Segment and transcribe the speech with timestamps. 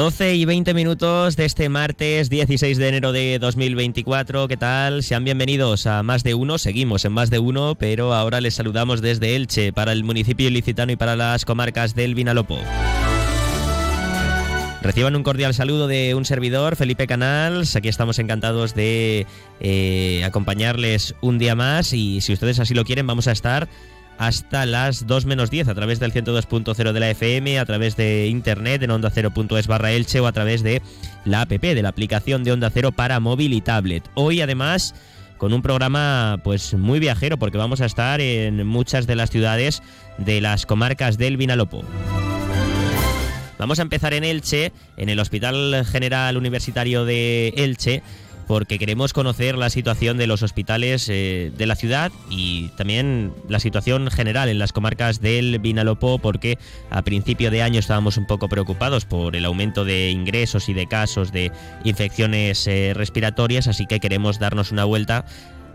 [0.00, 4.48] 12 y 20 minutos de este martes 16 de enero de 2024.
[4.48, 5.02] ¿Qué tal?
[5.02, 6.56] Sean bienvenidos a Más de Uno.
[6.56, 10.90] Seguimos en Más de Uno, pero ahora les saludamos desde Elche para el municipio ilicitano
[10.90, 12.58] y para las comarcas del Vinalopó.
[14.80, 17.76] Reciban un cordial saludo de un servidor, Felipe Canals.
[17.76, 19.26] Aquí estamos encantados de
[19.60, 23.68] eh, acompañarles un día más y si ustedes así lo quieren vamos a estar
[24.20, 28.26] hasta las 2 menos 10 a través del 102.0 de la FM, a través de
[28.26, 30.82] internet en onda 0.es barra Elche o a través de
[31.24, 34.04] la app de la aplicación de Onda Cero para móvil y tablet.
[34.12, 34.94] Hoy además
[35.38, 39.82] con un programa pues muy viajero porque vamos a estar en muchas de las ciudades
[40.18, 41.82] de las comarcas del Vinalopó.
[43.56, 48.02] Vamos a empezar en Elche, en el Hospital General Universitario de Elche,
[48.50, 53.60] porque queremos conocer la situación de los hospitales eh, de la ciudad y también la
[53.60, 56.58] situación general en las comarcas del Vinalopó, porque
[56.90, 60.88] a principio de año estábamos un poco preocupados por el aumento de ingresos y de
[60.88, 61.52] casos de
[61.84, 65.26] infecciones eh, respiratorias, así que queremos darnos una vuelta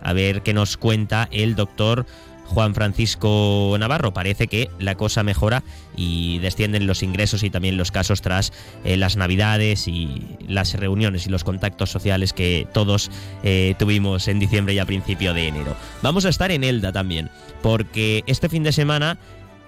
[0.02, 2.06] a ver qué nos cuenta el doctor
[2.48, 4.14] Juan Francisco Navarro.
[4.14, 5.64] Parece que la cosa mejora
[5.96, 11.28] y descienden los ingresos y también los casos tras eh, las navidades y las reuniones
[11.28, 13.12] y los contactos sociales que todos
[13.44, 15.76] eh, tuvimos en diciembre y a principio de enero.
[16.02, 17.30] Vamos a estar en Elda también,
[17.62, 19.18] porque este fin de semana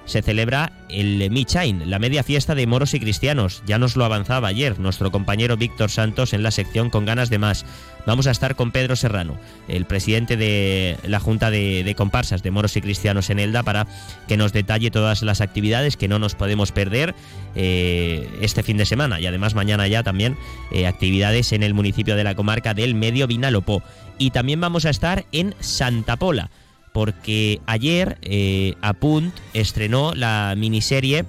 [0.08, 3.62] se celebra el Michain, la media fiesta de moros y cristianos.
[3.68, 7.38] Ya nos lo avanzaba ayer nuestro compañero Víctor Santos en la sección Con ganas de
[7.38, 7.66] más.
[8.06, 12.78] Vamos a estar con Pedro Serrano, el presidente de la Junta de, Comparsas de Moros
[12.78, 13.86] y Cristianos en Elda, para
[14.30, 17.14] que nos detalle todas las actividades que no nos podemos perder
[17.56, 20.38] eh, este fin de semana y además mañana ya también
[20.72, 23.84] eh, actividades en el municipio de la comarca del Medio Vinalopó.
[24.18, 26.50] Y también vamos a estar en Santa Pola
[26.98, 31.26] porque ayer eh, Apunt estrenó la miniserie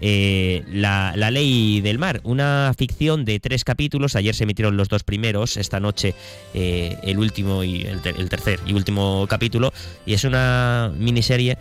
[0.00, 4.16] eh, la, ley del mar, una ficción de tres capítulos.
[4.16, 6.14] Ayer se emitieron los dos primeros, esta noche
[6.54, 9.74] eh, el último y el, tercer y último capítulo.
[10.06, 11.58] Y es una miniserie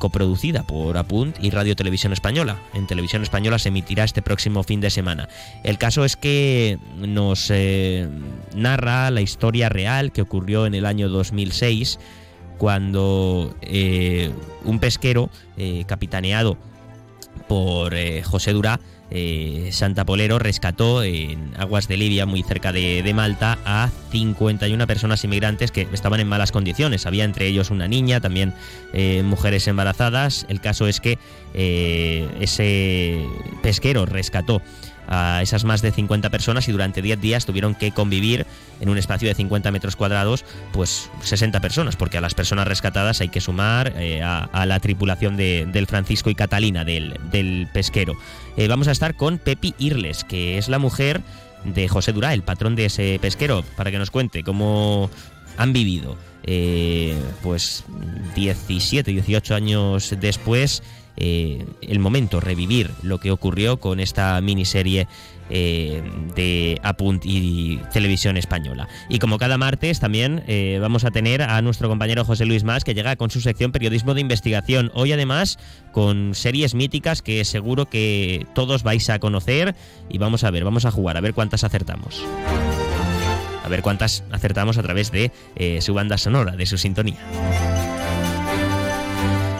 [0.00, 2.60] coproducida por Apunt y Radio Televisión Española.
[2.74, 5.28] En Televisión Española se emitirá este próximo fin de semana.
[5.62, 7.52] El caso es que nos
[8.56, 12.00] narra la historia real que ocurrió en el año 2006
[12.58, 14.30] cuando eh,
[14.64, 16.58] un pesquero eh, capitaneado
[17.46, 18.80] por eh, José Durá,
[19.70, 25.72] Santa Polero, rescató en aguas de Libia, muy cerca de, Malta, a 51 personas inmigrantes
[25.72, 27.06] que estaban en malas condiciones.
[27.06, 28.52] Había entre ellos una niña, también
[29.24, 30.44] mujeres embarazadas.
[30.50, 31.18] El caso es que
[31.54, 33.24] ese
[33.62, 34.60] pesquero rescató
[35.08, 38.46] a esas más de 50 personas y durante 10 días tuvieron que convivir
[38.80, 43.20] en un espacio de 50 metros cuadrados, pues 60 personas, porque a las personas rescatadas
[43.20, 48.14] hay que sumar eh, a, la tripulación del Francisco y Catalina, del, pesquero.
[48.56, 51.22] Eh, vamos a estar con Pepi Irles, que es la mujer
[51.64, 55.10] de José Durá, el patrón de ese pesquero, para que nos cuente cómo
[55.56, 56.16] han vivido.
[56.50, 57.84] Eh, pues
[58.34, 60.82] 17, 18 años después
[61.20, 65.08] eh, el momento, revivir lo que ocurrió con esta miniserie
[65.50, 66.00] eh,
[66.36, 68.88] de Apunt y Televisión Española.
[69.08, 72.84] Y como cada martes también eh, vamos a tener a nuestro compañero José Luis Más
[72.84, 74.92] que llega con su sección Periodismo de Investigación.
[74.94, 75.58] Hoy además
[75.90, 79.74] con series míticas que seguro que todos vais a conocer
[80.08, 82.22] y vamos a ver, vamos a jugar, a ver cuántas acertamos.
[83.64, 85.32] A ver cuántas acertamos a través de
[85.80, 87.18] su banda sonora, de su sintonía.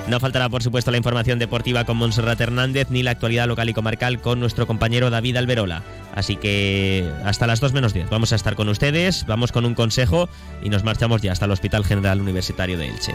[0.08, 3.74] No faltará, por supuesto, la información deportiva con Monserrat Hernández ni la actualidad local y
[3.74, 5.82] comarcal con nuestro compañero David Alberola.
[6.14, 9.74] Así que hasta las 2 menos 10 vamos a estar con ustedes, vamos con un
[9.74, 10.30] consejo
[10.62, 13.14] y nos marchamos ya hasta el Hospital General Universitario de Elche.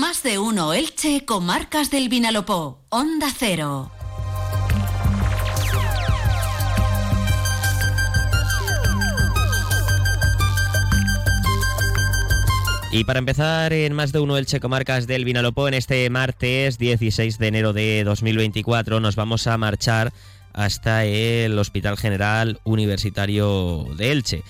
[0.00, 3.90] Más de uno Elche, Comarcas del Vinalopó, Onda Cero.
[12.90, 17.36] Y para empezar, en más de uno el Checomarcas del Vinalopó, en este martes 16
[17.36, 20.14] de enero de 2024, nos vamos a marchar
[20.54, 24.42] hasta el Hospital General Universitario de Elche.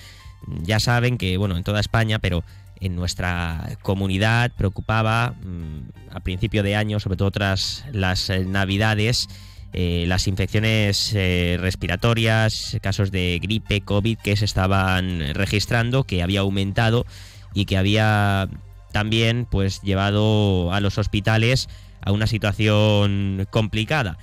[0.61, 2.45] Ya saben que, bueno, en toda España, pero
[2.83, 9.29] en nuestra comunidad preocupaba mm, a principio de año, sobre todo tras las eh, navidades,
[9.71, 16.41] eh, las infecciones eh, respiratorias, casos de gripe, COVID que se estaban registrando, que había
[16.41, 17.05] aumentado
[17.53, 18.49] y que había
[18.91, 21.69] también pues llevado a los hospitales
[22.01, 24.17] a una situación complicada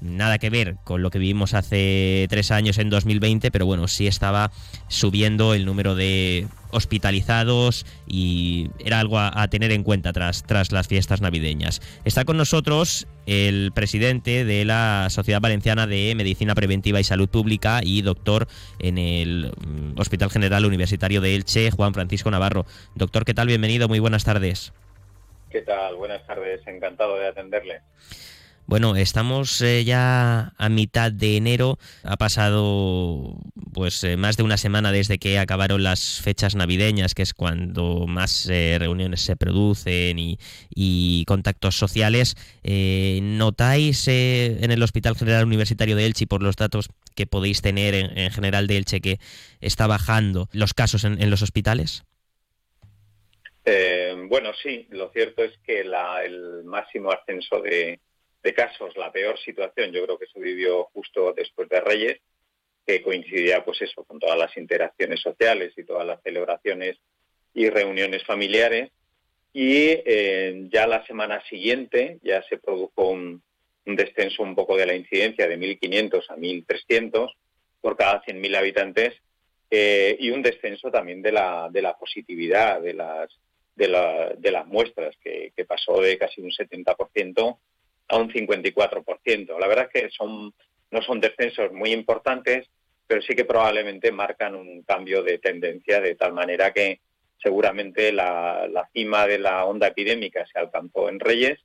[0.00, 4.06] nada que ver con lo que vivimos hace tres años en 2020, pero bueno, sí
[4.06, 4.50] estaba
[4.88, 10.88] subiendo el número de hospitalizados y era algo a, tener en cuenta tras, tras las
[10.88, 11.80] fiestas navideñas.
[12.04, 17.80] Está con nosotros el presidente de la Sociedad Valenciana de Medicina Preventiva y Salud Pública
[17.82, 18.48] y doctor
[18.78, 22.66] en el mm, Hospital General Universitario de Elche, Juan Francisco Navarro.
[22.94, 23.46] Doctor, ¿qué tal?
[23.46, 24.72] Bienvenido, muy buenas tardes.
[25.50, 25.94] ¿Qué tal?
[25.94, 27.80] Buenas tardes, encantado de atenderle.
[28.66, 31.78] Bueno, estamos eh, ya a mitad de enero.
[32.02, 33.36] Ha pasado
[33.74, 38.06] pues eh, más de una semana desde que acabaron las fechas navideñas, que es cuando
[38.06, 42.36] más eh, reuniones se producen y, contactos sociales.
[43.22, 48.30] ¿Notáis en el Hospital General Universitario de Elche, por los datos que podéis tener en,
[48.30, 49.18] general de Elche, que
[49.60, 52.04] está bajando los casos en, los hospitales?
[54.28, 58.00] bueno, sí, lo cierto es que el máximo ascenso de,
[58.44, 62.20] de casos, la peor situación, yo creo que se vivió justo después de Reyes,
[62.86, 66.98] que coincidía pues eso, con todas las interacciones sociales y todas las celebraciones
[67.54, 68.90] y reuniones familiares.
[69.54, 73.42] Y eh, ya la semana siguiente ya se produjo un,
[73.86, 77.34] descenso un poco de la incidencia de 1.500 a 1.300
[77.80, 79.14] por cada 100.000 habitantes
[79.70, 83.30] eh, y un descenso también de la, de la positividad de las,
[83.74, 87.58] de, la, de las muestras, que, que pasó de casi un 70%
[88.08, 89.58] a un 54%.
[89.58, 90.52] La verdad es que son,
[90.90, 92.68] no son descensos muy importantes,
[93.06, 97.00] pero sí que probablemente marcan un cambio de tendencia de tal manera que
[97.42, 101.58] seguramente la, cima de la onda epidémica se alcanzó en Reyes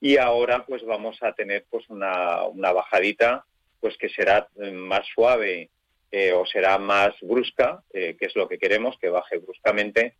[0.00, 3.44] y ahora pues vamos a tener pues una, bajadita
[3.80, 5.70] pues que será más suave
[6.10, 10.14] eh, o será más brusca, eh, que es lo que queremos, que baje bruscamente,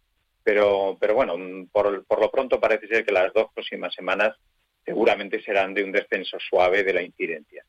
[0.45, 1.37] pero, bueno,
[1.71, 4.37] por lo pronto parece ser que las dos próximas semanas
[4.85, 7.65] seguramente serán de un descenso suave de la incidencia.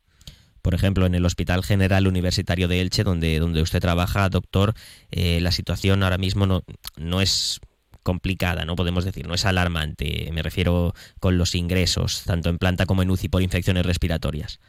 [0.61, 4.73] Por ejemplo, en el Hospital General Universitario de Elche, donde, donde usted trabaja, doctor,
[5.11, 6.63] eh, la situación ahora mismo no,
[6.95, 7.59] no es
[8.01, 10.29] complicada, no podemos decir, no es alarmante.
[10.31, 14.59] Me refiero con los ingresos, tanto en planta como en UCI por infecciones respiratorias.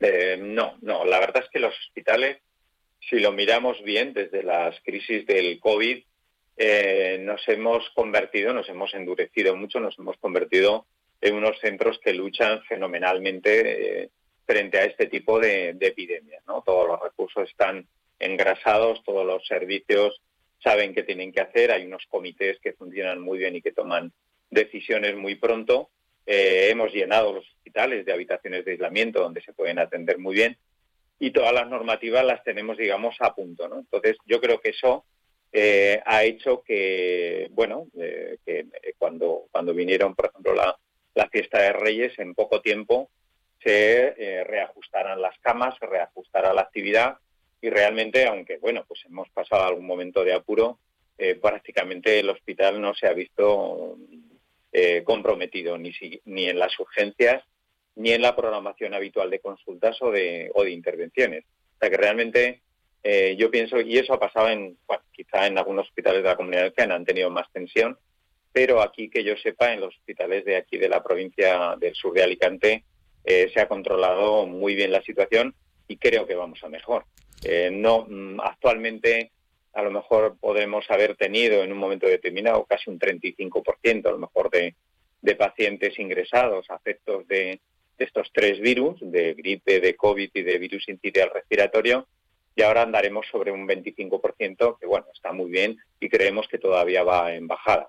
[0.00, 1.04] Eh, no, no.
[1.04, 2.38] La verdad es que los hospitales,
[3.08, 6.02] si lo miramos bien desde las crisis del COVID,
[6.56, 10.86] eh, nos hemos convertido, nos hemos endurecido mucho, nos hemos convertido
[11.24, 14.10] en unos centros que luchan fenomenalmente eh,
[14.44, 16.42] frente a este tipo de, epidemias.
[16.46, 16.62] ¿no?
[16.62, 17.88] Todos los recursos están
[18.18, 20.20] engrasados, todos los servicios
[20.62, 24.12] saben qué tienen que hacer, hay unos comités que funcionan muy bien y que toman
[24.50, 25.90] decisiones muy pronto.
[26.26, 30.58] Eh, hemos llenado los hospitales de habitaciones de aislamiento donde se pueden atender muy bien
[31.18, 33.66] y todas las normativas las tenemos, digamos, a punto.
[33.66, 33.78] ¿no?
[33.78, 35.06] Entonces, yo creo que eso
[35.52, 38.66] eh, ha hecho que, bueno, que
[38.98, 40.76] cuando, cuando vinieron, por ejemplo, la,
[41.14, 43.10] la fiesta de Reyes, en poco tiempo
[43.62, 47.18] se eh, reajustarán las camas, se reajustará la actividad
[47.60, 50.78] y realmente, aunque bueno, pues hemos pasado algún momento de apuro,
[51.16, 53.96] eh, prácticamente el hospital no se ha visto
[54.72, 55.92] eh, comprometido ni,
[56.24, 57.42] ni en las urgencias
[57.96, 61.44] ni en la programación habitual de consultas o de, o de intervenciones.
[61.76, 62.60] O sea que realmente
[63.36, 64.78] yo pienso, y eso ha pasado en,
[65.12, 67.98] quizá en algunos hospitales de la comunidad que han tenido más tensión,
[68.54, 72.14] pero aquí que yo sepa, en los hospitales de aquí de la provincia del sur
[72.14, 72.84] de Alicante
[73.24, 75.52] eh, se ha controlado muy bien la situación
[75.88, 77.04] y creo que vamos a mejor.
[77.42, 79.32] Eh, no, mm, actualmente
[79.72, 84.18] a lo mejor podemos haber tenido en un momento determinado casi un 35% a lo
[84.18, 84.76] mejor de,
[85.36, 87.60] pacientes ingresados afectos de,
[87.98, 92.06] estos tres virus, de gripe, de COVID y de virus incidial respiratorio,
[92.54, 97.02] y ahora andaremos sobre un 25%, que bueno, está muy bien y creemos que todavía
[97.02, 97.88] va en bajada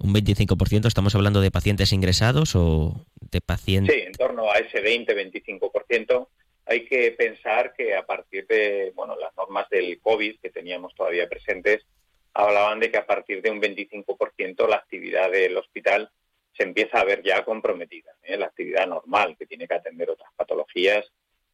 [0.00, 3.94] un 25%, ¿estamos hablando de pacientes ingresados o de pacientes?
[3.94, 6.28] Sí, en torno a ese 20-25%.
[6.66, 11.28] Hay que pensar que a partir de bueno, las normas del COVID que teníamos todavía
[11.28, 11.84] presentes,
[12.32, 16.10] hablaban de que a partir de un 25% la actividad del hospital
[16.56, 18.12] se empieza a ver ya comprometida.
[18.22, 18.36] ¿eh?
[18.36, 21.04] La actividad normal, que tiene que atender otras patologías,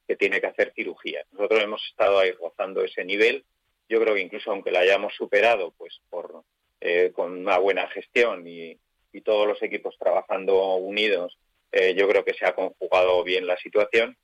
[0.07, 1.25] que tiene que hacer cirugía.
[1.33, 3.45] Nosotros hemos estado ahí rozando ese nivel.
[3.89, 6.45] Yo creo que incluso aunque la hayamos superado, pues por
[6.81, 8.79] eh, con una buena gestión y,
[9.23, 11.37] todos los equipos trabajando unidos,
[11.73, 14.17] eh, yo creo que se ha conjugado bien la situación.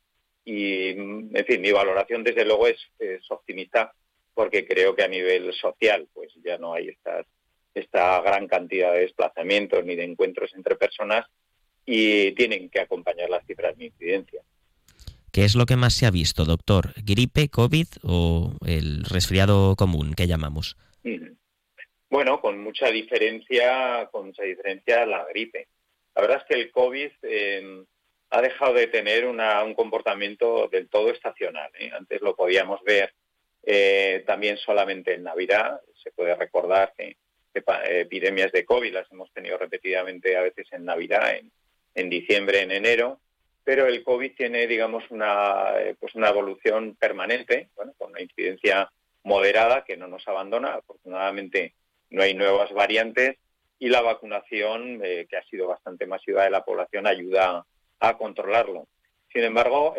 [0.45, 2.79] Y, en fin, mi valoración desde luego es,
[3.29, 3.93] optimista
[4.33, 7.27] porque creo que a nivel social pues ya no hay estas,
[7.75, 11.27] esta gran cantidad de desplazamientos ni de encuentros entre personas
[11.85, 14.43] y tienen que acompañar las cifras de incidencia.
[15.31, 16.95] ¿Qué es lo que más se ha visto, doctor?
[17.05, 20.77] ¿Gripe, COVID o el resfriado común que llamamos?
[22.09, 25.69] Bueno, con mucha diferencia, con mucha diferencia la gripe.
[26.15, 27.85] La verdad es que el COVID eh,
[28.31, 31.71] ha dejado de tener un comportamiento del todo estacional.
[31.79, 31.91] ¿eh?
[31.93, 33.13] Antes lo podíamos ver
[33.65, 35.81] eh, también solamente en Navidad.
[36.03, 37.17] Se puede recordar que,
[37.89, 41.35] epidemias de COVID las hemos tenido repetidamente a veces en Navidad,
[41.95, 43.21] en, diciembre, en enero
[43.65, 48.89] pero el COVID tiene, digamos, una, pues una evolución permanente, bueno, con una incidencia
[49.25, 50.75] moderada que no nos abandona.
[50.75, 51.75] Afortunadamente
[52.11, 53.37] no hay nuevas variantes
[53.79, 57.65] y la vacunación, eh, que ha sido bastante masiva de la población, ayuda
[58.01, 58.87] a controlarlo.
[59.33, 59.95] Sin embargo,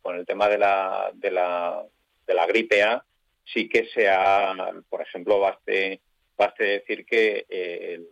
[0.00, 1.82] con el tema de la, de, la,
[2.26, 3.04] de la gripe A,
[3.44, 4.54] sí que se ha,
[4.88, 6.00] por ejemplo, baste,
[6.36, 8.08] baste decir que eh, el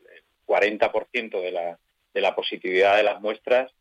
[0.47, 1.79] 40% de la,
[2.13, 3.73] de la positividad de las muestras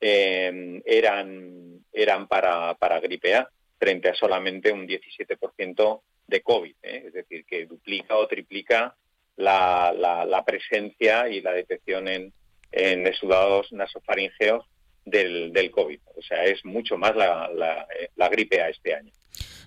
[0.00, 6.00] eh, eran, eran para, para gripe A, frente a solamente un 17%
[6.34, 6.74] de COVID.
[6.82, 7.04] ¿eh?
[7.06, 8.96] Es decir, que duplica o triplica
[9.36, 12.32] la, la, presencia y la detección en,
[12.72, 14.64] en exudados nasofaringeos
[15.04, 16.00] del, del, COVID.
[16.16, 17.86] O sea, es mucho más la, la,
[18.16, 19.12] la, gripe a este año.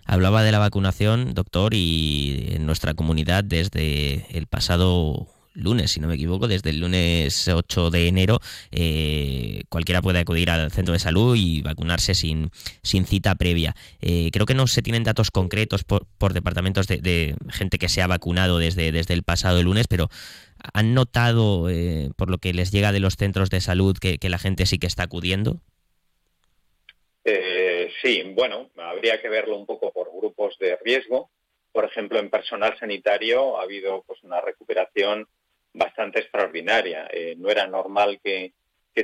[0.06, 6.08] Hablaba de la vacunación, doctor, y en nuestra comunidad desde el pasado lunes, si no
[6.08, 8.40] me equivoco, desde el lunes 8 de enero,
[8.72, 12.50] eh, cualquiera puede acudir al centro de salud y vacunarse sin,
[12.84, 13.76] sin cita previa.
[14.02, 18.08] Eh, creo que no se tienen datos concretos por, departamentos de, gente que se ha
[18.08, 20.10] vacunado desde, desde el pasado lunes, pero
[20.74, 24.38] ¿han notado, eh, por lo que les llega de los centros de salud, que, la
[24.38, 25.60] gente sí que está acudiendo?
[28.02, 31.30] sí, bueno, habría que verlo un poco por grupos de riesgo.
[31.72, 35.28] Por ejemplo, en personal sanitario ha habido pues una recuperación
[35.78, 37.08] bastante extraordinaria.
[37.12, 38.54] Eh, no era normal que,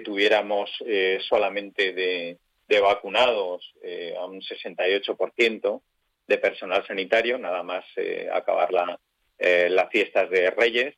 [0.04, 2.40] tuviéramos eh, solamente de,
[2.82, 5.82] vacunados eh, a un 68%
[6.26, 7.86] de personal sanitario, nada más
[8.34, 9.00] acabar la,
[9.38, 10.96] las fiestas de Reyes.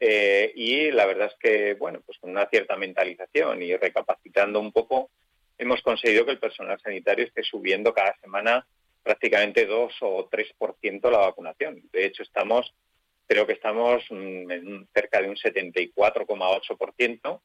[0.00, 5.10] y la verdad es que, bueno, pues con una cierta mentalización y recapacitando un poco,
[5.58, 8.66] hemos conseguido que el personal sanitario esté subiendo cada semana
[9.02, 11.82] prácticamente 2 o 3% la vacunación.
[11.92, 12.72] De hecho, estamos
[13.28, 17.40] creo que estamos mm, en cerca de un 74,8%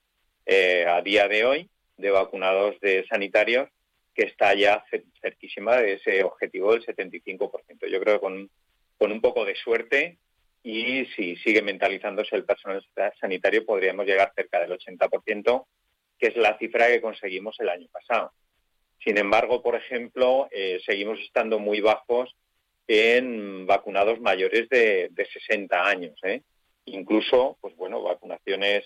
[0.45, 3.69] eh, a día de hoy de vacunados de sanitarios,
[4.15, 4.83] que está ya
[5.21, 7.87] cerquísima de ese objetivo del 75%.
[7.87, 8.49] Yo creo que con,
[8.99, 10.17] un poco de suerte
[10.63, 12.83] y si sigue mentalizándose el personal
[13.19, 15.65] sanitario podríamos llegar cerca del 80%,
[16.17, 18.31] que es la cifra que conseguimos el año pasado.
[19.03, 22.33] Sin embargo, por ejemplo, eh, seguimos estando muy bajos
[22.87, 26.19] en vacunados mayores de, 60 años.
[26.23, 26.41] ¿eh?
[26.85, 28.85] Incluso, pues bueno, vacunaciones,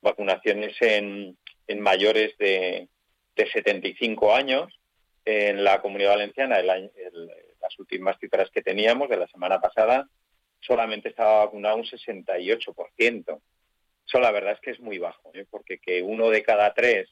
[0.00, 2.88] vacunaciones en, en mayores de,
[3.36, 4.72] de 75 años.
[5.24, 10.08] En la Comunidad Valenciana, las últimas cifras que teníamos de la semana pasada,
[10.60, 13.40] solamente estaba vacunado un 68%.
[14.06, 15.46] Eso la verdad es que es muy bajo, ¿eh?
[15.48, 17.08] porque que uno de cada tres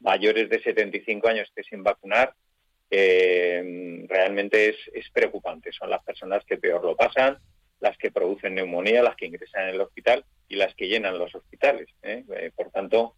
[0.00, 2.34] mayores de 75 años esté sin vacunar
[2.94, 5.72] eh, realmente es, preocupante.
[5.72, 7.38] Son las personas que peor lo pasan,
[7.80, 11.34] las que producen neumonía, las que ingresan en el hospital y las que llenan los
[11.34, 11.88] hospitales.
[12.02, 12.22] ¿eh?
[12.36, 13.16] Eh, por tanto,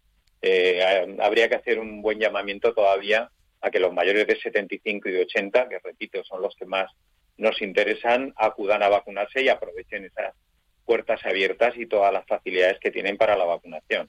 [1.19, 3.29] habría que hacer un buen llamamiento todavía
[3.59, 6.89] a que los mayores de 75 y de 80, que repito, son los que más
[7.35, 10.35] nos interesan, acudan a vacunarse y aprovechen esas
[10.85, 14.07] puertas abiertas y todas las facilidades que tienen para la vacunación.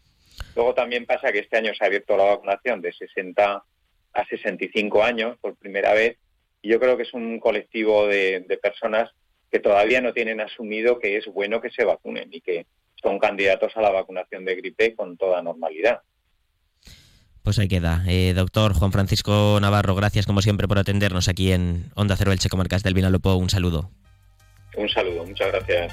[0.54, 3.64] Luego también pasa que este año se ha abierto la vacunación de 60
[4.16, 6.18] a 65 años por primera vez.
[6.62, 9.10] Y yo creo que es un colectivo de, personas
[9.50, 12.66] que todavía no tienen asumido que es bueno que se vacunen y que
[13.00, 16.00] son candidatos a la vacunación de gripe con toda normalidad.
[17.42, 18.02] Pues ahí queda.
[18.08, 22.48] Eh, doctor Juan Francisco Navarro, gracias como siempre por atendernos aquí en Onda Cero Elche
[22.48, 23.36] Comarcas del Vinalopó.
[23.36, 23.90] Un saludo.
[24.76, 25.92] Un saludo, muchas gracias.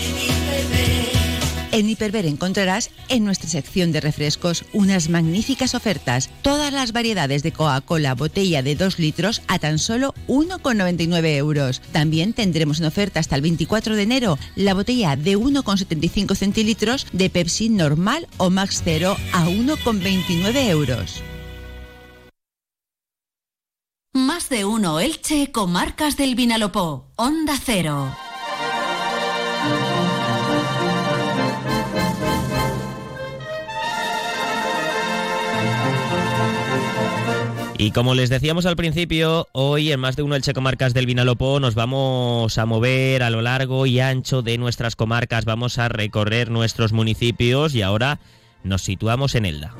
[1.71, 6.29] En Hiperver encontrarás en nuestra sección de refrescos unas magníficas ofertas.
[6.41, 11.81] Todas las variedades de Coca-Cola botella de 2 litros a tan solo 1,99 euros.
[11.93, 17.29] También tendremos en oferta hasta el 24 de enero la botella de 1,75 centilitros de
[17.29, 21.23] Pepsi normal o Max Zero a 1,29 euros.
[24.13, 27.13] Más de uno Elche, comarcas del Vinalopó.
[27.15, 28.13] Onda Cero.
[37.81, 41.59] Y como les decíamos al principio, hoy en más de uno Elche Comarcas del Vinalopó
[41.59, 46.51] nos vamos a mover a lo largo y ancho de nuestras comarcas, vamos a recorrer
[46.51, 48.19] nuestros municipios y ahora
[48.63, 49.73] nos situamos en Elda.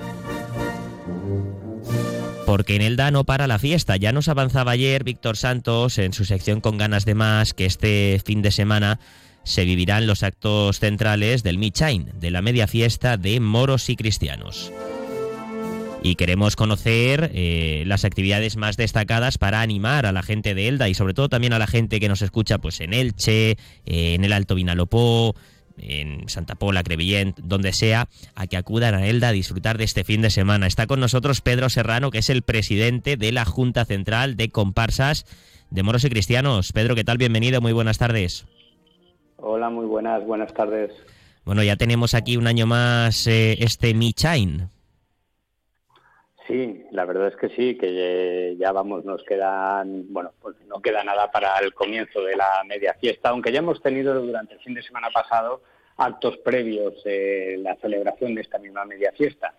[2.47, 3.97] Porque en Elda no para la fiesta.
[3.97, 8.19] Ya nos avanzaba ayer Víctor Santos en su sección con ganas de más que este
[8.25, 8.99] fin de semana
[9.43, 14.71] se vivirán los actos centrales del Michain, de la media fiesta de moros y cristianos
[16.01, 20.89] y queremos conocer eh, las actividades más destacadas para animar a la gente de Elda
[20.89, 24.23] y sobre todo también a la gente que nos escucha pues en Elche, eh, en
[24.23, 25.35] el Alto Vinalopó,
[25.77, 30.03] en Santa Pola, Crevillent, donde sea, a que acudan a Elda a disfrutar de este
[30.03, 30.67] fin de semana.
[30.67, 35.25] Está con nosotros Pedro Serrano, que es el presidente de la Junta Central de Comparsas
[35.69, 36.71] de Moros y Cristianos.
[36.73, 37.17] Pedro, ¿qué tal?
[37.17, 38.45] Bienvenido, muy buenas tardes.
[39.37, 40.91] Hola, muy buenas, buenas tardes.
[41.45, 44.69] Bueno, ya tenemos aquí un año más eh, este Michain.
[46.51, 51.01] Sí, la verdad es que sí, que ya vamos, nos quedan, bueno, pues no queda
[51.01, 54.73] nada para el comienzo de la media fiesta, aunque ya hemos tenido durante el fin
[54.73, 55.61] de semana pasado
[55.95, 59.53] actos previos de la celebración de esta misma media fiesta.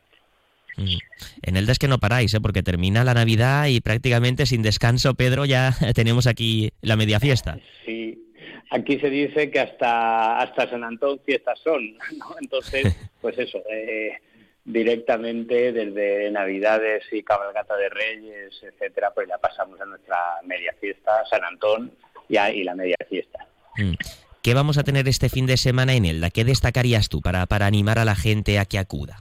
[0.76, 0.96] Mm.
[1.44, 2.42] En el es que no paráis, ¿eh?
[2.42, 7.58] porque termina la Navidad y prácticamente sin descanso, Pedro, ya tenemos aquí la media fiesta.
[7.86, 8.22] Sí,
[8.70, 12.36] aquí se dice que hasta, hasta San Antón fiestas son, ¿no?
[12.38, 14.18] Entonces, pues eso, eh,
[14.64, 21.24] directamente desde Navidades y Cabalgata de Reyes, etcétera, pues ya pasamos a nuestra media fiesta,
[21.28, 21.92] San Antón
[22.28, 23.46] y, y la media fiesta.
[23.76, 23.94] Mm.
[24.42, 26.30] ¿Qué vamos a tener este fin de semana en Elda?
[26.30, 29.20] ¿Qué destacarías tú para, para animar a la gente a que acuda?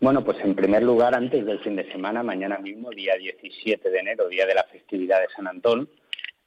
[0.00, 3.98] Bueno, pues en primer lugar, antes del fin de semana, mañana mismo, día 17 de
[3.98, 5.90] enero, día de la festividad de San Antón,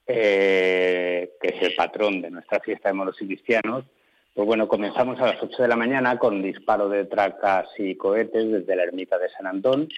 [0.07, 3.85] eh, que es el patrón de nuestra fiesta de moros y cristianos,
[4.33, 8.49] pues bueno, comenzamos a las 8 de la mañana con disparo de tracas y cohetes
[8.49, 9.89] desde la ermita de San Antón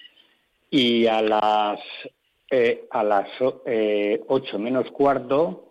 [0.71, 1.79] y a las
[2.49, 3.29] eh, a las
[3.65, 5.67] eh, 8 menos cuarto,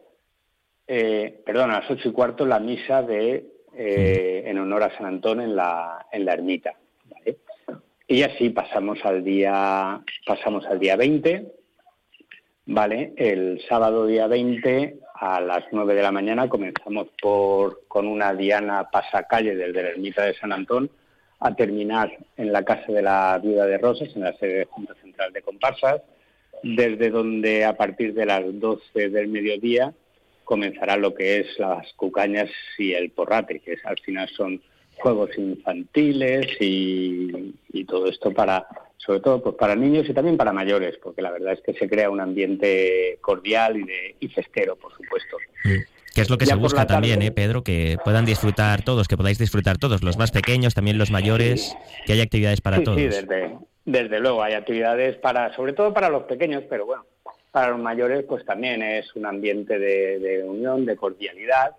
[0.86, 5.06] eh, perdón, a las 8 y cuarto la misa de eh, en honor a San
[5.06, 6.74] Antón en la en la ermita,
[8.06, 11.52] Y así pasamos al día pasamos al día 20,
[12.66, 13.12] ¿vale?
[13.16, 16.48] El sábado día 20 a las 9 de la mañana.
[16.48, 20.90] Comenzamos por, con una diana pasacalle desde la ermita de San Antón
[21.40, 24.94] a terminar en la casa de la Viuda de Rosas, en la sede de Junta
[25.02, 26.02] Central de Comparsas,
[26.62, 29.92] desde donde a partir de las 12 del mediodía
[30.44, 34.62] comenzará lo que es las cucañas y el porrate, que al final son
[34.98, 38.66] juegos infantiles y, y todo esto para
[39.04, 41.88] sobre todo pues para niños y también para mayores, porque la verdad es que se
[41.88, 45.38] crea un ambiente cordial y, de, y festero, por supuesto.
[46.14, 47.64] Que es lo que se busca también, ¿eh, Pedro?
[47.64, 52.12] Que puedan disfrutar todos, que podáis disfrutar todos, los más pequeños, también los mayores, que
[52.12, 52.98] haya actividades para todos.
[52.98, 57.04] Sí, desde, desde luego, hay actividades para, sobre todo para los pequeños, pero bueno,
[57.50, 61.74] para los mayores pues también es un ambiente de, unión, de cordialidad.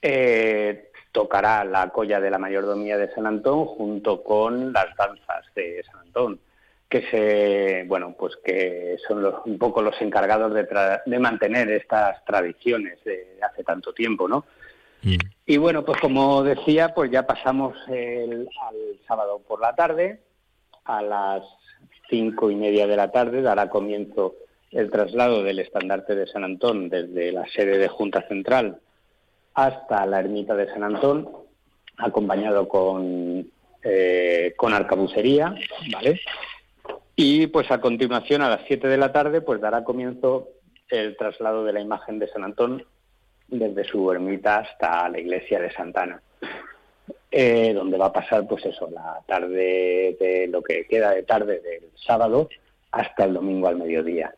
[0.00, 5.82] Eh, tocará la colla de la mayordomía de San Antón junto con las danzas de
[5.84, 6.38] San Antón
[6.92, 10.68] que se bueno pues que son los, un poco los encargados de,
[11.06, 14.44] de, mantener estas tradiciones de hace tanto tiempo no
[15.02, 15.16] mm.
[15.46, 18.76] y bueno pues como decía pues ya pasamos el, al
[19.08, 20.20] sábado por la tarde.
[20.84, 21.44] A las
[22.10, 24.34] cinco y media de la tarde dará comienzo
[24.72, 28.80] el traslado del estandarte de San Antón desde la sede de Junta Central
[29.54, 31.28] hasta la ermita de San Antón
[31.98, 33.46] acompañado con
[33.82, 35.54] eh, con arcabucería
[35.92, 36.20] vale
[37.16, 40.48] y pues a continuación, a las 7 de la tarde, pues dará comienzo
[40.88, 42.84] el traslado de la imagen de San Antón
[43.48, 46.22] desde su ermita hasta la iglesia de Santana,
[47.30, 51.60] eh, donde va a pasar pues eso, la tarde de lo que queda de tarde
[51.60, 52.48] del sábado
[52.90, 54.34] hasta el domingo al mediodía.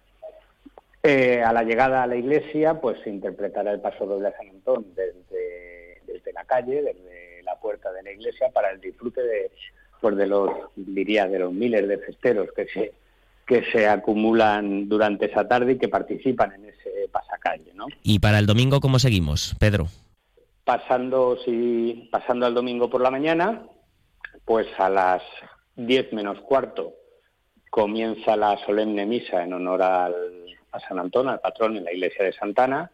[1.02, 4.48] Eh, a la llegada a la iglesia, pues se interpretará el paso doble a San
[4.48, 9.50] Antón desde, desde la calle, desde la puerta de la iglesia, para el disfrute de,
[10.05, 12.93] pues de los, diría, de los miles de festeros que se,
[13.47, 17.87] que se acumulan durante esa tarde y que participan en ese pasacalle, ¿no?
[18.03, 19.87] ¿Y para el domingo cómo seguimos, Pedro?
[20.62, 23.62] Pasando, si, pasando al domingo por la mañana,
[24.45, 25.23] pues a las
[25.77, 26.93] 10 menos cuarto
[27.71, 30.14] comienza la solemne misa en honor al,
[30.71, 32.90] a San Antón, al patrón en la iglesia de Santana,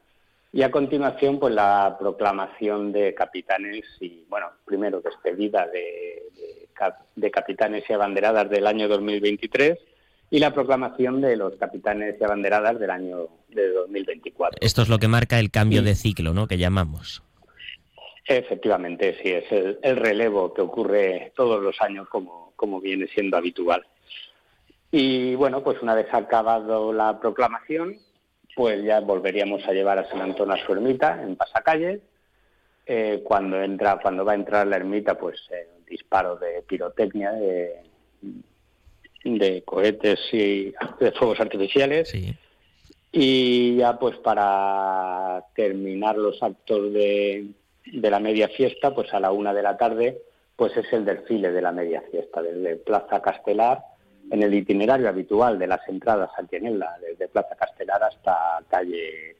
[0.53, 6.23] y a continuación pues la proclamación de capitanes y, bueno, primero despedida de,
[7.15, 9.79] de capitanes y abanderadas del año 2023
[10.31, 14.59] y la proclamación de los capitanes y abanderadas del año de 2024.
[14.61, 16.47] Esto es lo que marca el cambio de ciclo, ¿no?
[16.47, 17.23] Que llamamos.
[18.25, 23.85] Efectivamente, sí, es el, relevo que ocurre todos los años como, como viene siendo habitual.
[24.93, 27.97] Y bueno, pues una vez acabado la proclamación,
[28.61, 32.03] pues ya volveríamos a llevar a San Antón a su ermita en Pasacalle.
[32.85, 37.77] Eh, cuando entra, cuando va a entrar la ermita, pues eh, disparo de pirotecnia, de,
[39.25, 42.13] de cohetes y de fuegos artificiales.
[43.11, 47.47] Y ya pues para terminar los actos de,
[47.87, 50.21] de, la media fiesta, pues a la una de la tarde,
[50.55, 53.85] pues es el desfile de la media fiesta, desde Plaza Castelar,
[54.31, 59.37] en el itinerario habitual de las entradas a Tienela, desde Plaza Castelar hasta calle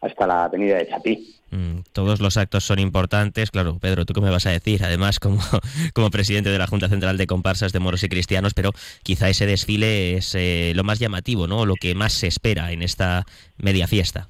[0.00, 1.34] hasta la avenida de Chapí.
[1.50, 4.84] Mm, todos los actos son importantes, claro, Pedro, ¿tú qué me vas a decir?
[4.84, 5.38] Además, como,
[5.94, 8.70] como presidente de la Junta Central de Comparsas de Moros y Cristianos, pero
[9.02, 11.64] quizá ese desfile es eh, lo más llamativo, ¿no?
[11.64, 13.24] Lo que más se espera en esta
[13.56, 14.28] media fiesta.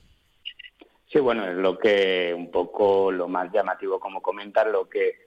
[1.10, 5.23] Sí, bueno, es lo que un poco lo más llamativo, como comentar, lo que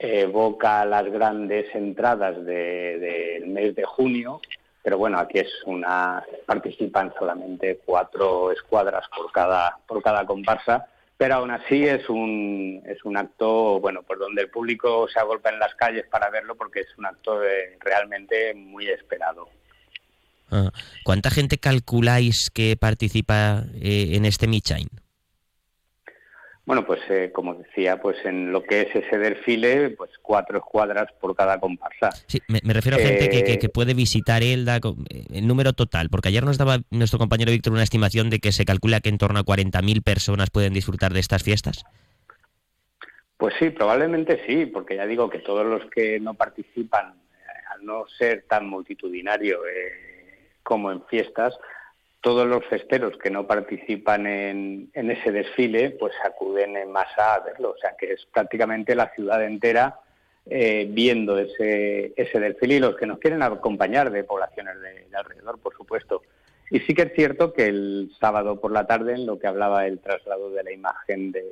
[0.00, 4.40] evoca las grandes entradas del mes de junio,
[4.82, 10.86] pero bueno, aquí es una participan solamente cuatro escuadras por cada por cada comparsa,
[11.18, 15.50] pero aún así es un es un acto bueno, por donde el público se agolpa
[15.50, 17.38] en las calles para verlo porque es un acto
[17.80, 19.48] realmente muy esperado.
[20.50, 20.70] Ah,
[21.04, 24.88] ¿Cuánta gente calculáis que participa eh, en este Michain?
[26.70, 31.08] Bueno, pues eh, como decía, pues en lo que es ese desfile, pues cuatro escuadras
[31.20, 32.12] por cada comparsa.
[32.28, 36.10] Sí, me, refiero a gente que, que, eh, puede visitar Elda, eh, el número total,
[36.10, 39.18] porque ayer nos daba nuestro compañero Víctor una estimación de que se calcula que en
[39.18, 41.82] torno a 40.000 personas pueden disfrutar de estas fiestas.
[43.36, 47.14] Pues sí, probablemente sí, porque ya digo que todos los que no participan,
[47.74, 49.58] al no ser tan multitudinario
[50.62, 51.58] como en fiestas,
[52.20, 57.70] todos los festeros que no participan en, ese desfile, pues acuden en masa a verlo.
[57.70, 60.00] O sea que es prácticamente la ciudad entera
[60.46, 65.58] eh, viendo ese, ese desfile y los que nos quieren acompañar de poblaciones de, alrededor,
[65.60, 66.22] por supuesto.
[66.70, 69.86] Y sí que es cierto que el sábado por la tarde, en lo que hablaba
[69.86, 71.42] el traslado de la imagen de,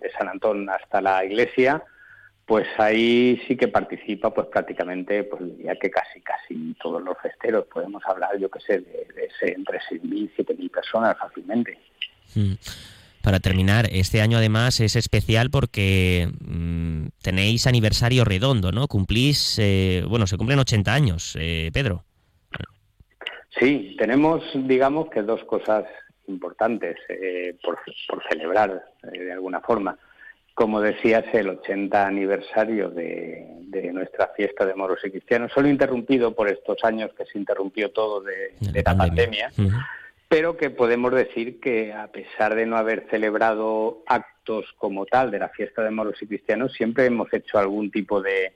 [0.00, 1.82] de San Antón hasta la iglesia,
[2.46, 7.64] pues ahí sí que participa pues prácticamente pues diría que casi casi todos los festeros
[7.66, 11.78] podemos hablar yo que sé de, entre 6.000 y 7.000 personas fácilmente.
[12.34, 12.54] Mm.
[13.22, 20.04] para terminar este año además es especial porque mm, tenéis aniversario redondo no cumplís eh,
[20.08, 22.04] bueno se cumplen 80 años eh, Pedro.
[23.58, 25.84] Sí tenemos digamos que dos cosas
[26.26, 27.78] importantes eh, por,
[28.08, 29.96] por celebrar de alguna forma
[30.54, 33.50] como decías, el 80 aniversario de,
[33.92, 38.20] nuestra fiesta de moros y cristianos, solo interrumpido por estos años que se interrumpió todo
[38.20, 39.50] de, la pandemia,
[40.28, 45.40] pero que podemos decir que a pesar de no haber celebrado actos como tal de
[45.40, 48.52] la fiesta de moros y cristianos, siempre hemos hecho algún tipo de,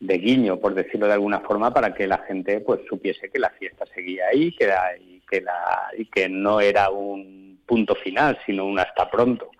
[0.00, 3.84] guiño, por decirlo de alguna forma, para que la gente pues supiese que la fiesta
[3.92, 8.78] seguía ahí que y, que la, y que no era un punto final, sino un
[8.78, 9.50] hasta pronto.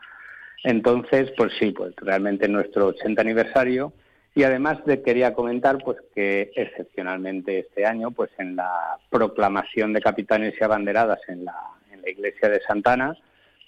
[0.65, 3.93] Entonces, pues sí, pues realmente nuestro 80 aniversario.
[4.35, 10.01] Y además de, quería comentar pues que excepcionalmente este año, pues en la proclamación de
[10.01, 11.57] capitanes y abanderadas en la,
[11.93, 13.17] en la iglesia de Santana,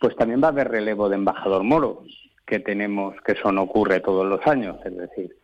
[0.00, 2.05] pues también va a haber relevo de embajador moro
[2.46, 5.37] que tenemos, que eso no ocurre todos los años, es decir,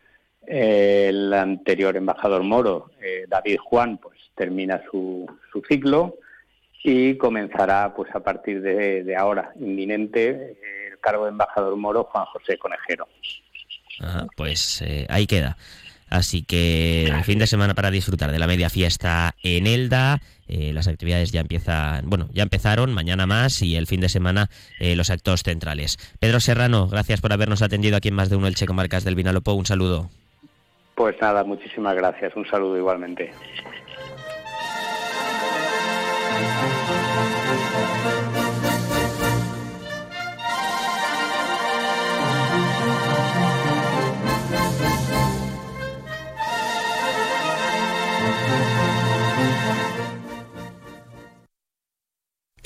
[0.47, 6.17] el anterior embajador moro, eh, David Juan, pues termina su, su ciclo
[6.83, 10.57] y comenzará pues a partir de, ahora inminente
[10.99, 13.09] el cargo de embajador moro Juan José Conejero.
[14.37, 15.57] pues eh, ahí queda.
[16.11, 20.21] Así que fin de semana para disfrutar de la media fiesta en Elda.
[20.49, 24.49] Eh, las actividades ya empiezan, bueno, ya empezaron, mañana más y el fin de semana
[24.81, 25.99] eh, los actos centrales.
[26.19, 29.15] Pedro Serrano, gracias por habernos atendido aquí en más de uno el Checo Marcas del
[29.15, 29.53] Vinalopó.
[29.53, 30.09] Un saludo.
[30.95, 32.35] Pues nada, muchísimas gracias.
[32.35, 33.31] Un saludo igualmente.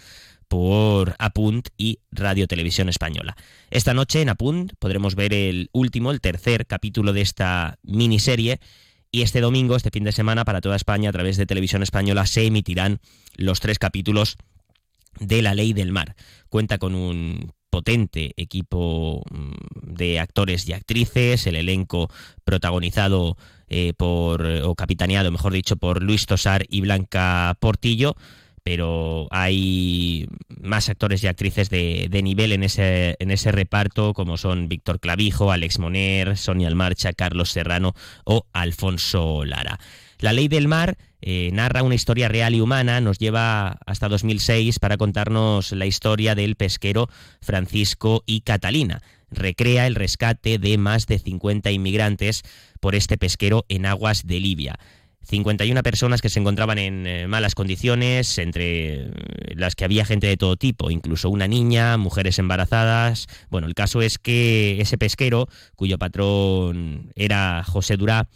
[0.48, 3.36] por Apunt y Radio Televisión Española.
[3.70, 8.60] Esta noche en Apunt podremos ver el último, el tercer capítulo de esta miniserie
[9.18, 12.28] y este domingo, este fin de semana, para toda España a través de Televisión Española
[12.28, 13.00] se emitirán
[13.36, 14.38] los tres capítulos
[15.20, 16.16] de La Ley del Mar.
[16.50, 22.12] Cuenta con un potente equipo mm, de actores y actrices, el elenco
[22.44, 23.38] protagonizado
[23.70, 28.16] eh, por, o capitaneado, mejor dicho, por Luis Tosar y Blanca Portillo,
[28.68, 30.28] pero hay
[30.62, 35.54] más actores y actrices de, nivel en ese, en ese reparto, como son Víctor Clavijo,
[35.54, 37.94] Alex Moner, Sonia Almarcha, Carlos Serrano
[38.26, 39.80] o Alfonso Lara.
[40.20, 44.80] La ley del mar eh, narra una historia real y humana, nos lleva hasta 2006
[44.80, 47.08] para contarnos la historia del pesquero
[47.40, 49.02] Francisco y Catalina.
[49.32, 52.44] Recrea el rescate de más de 50 inmigrantes
[52.82, 54.78] por este pesquero en aguas de Libia.
[55.28, 59.12] 51 personas que se encontraban en eh, malas condiciones, entre
[59.56, 63.28] las que había gente de todo tipo, incluso una niña, mujeres embarazadas.
[63.50, 68.28] Bueno, el caso es que ese pesquero, cuyo patrón era José Durá,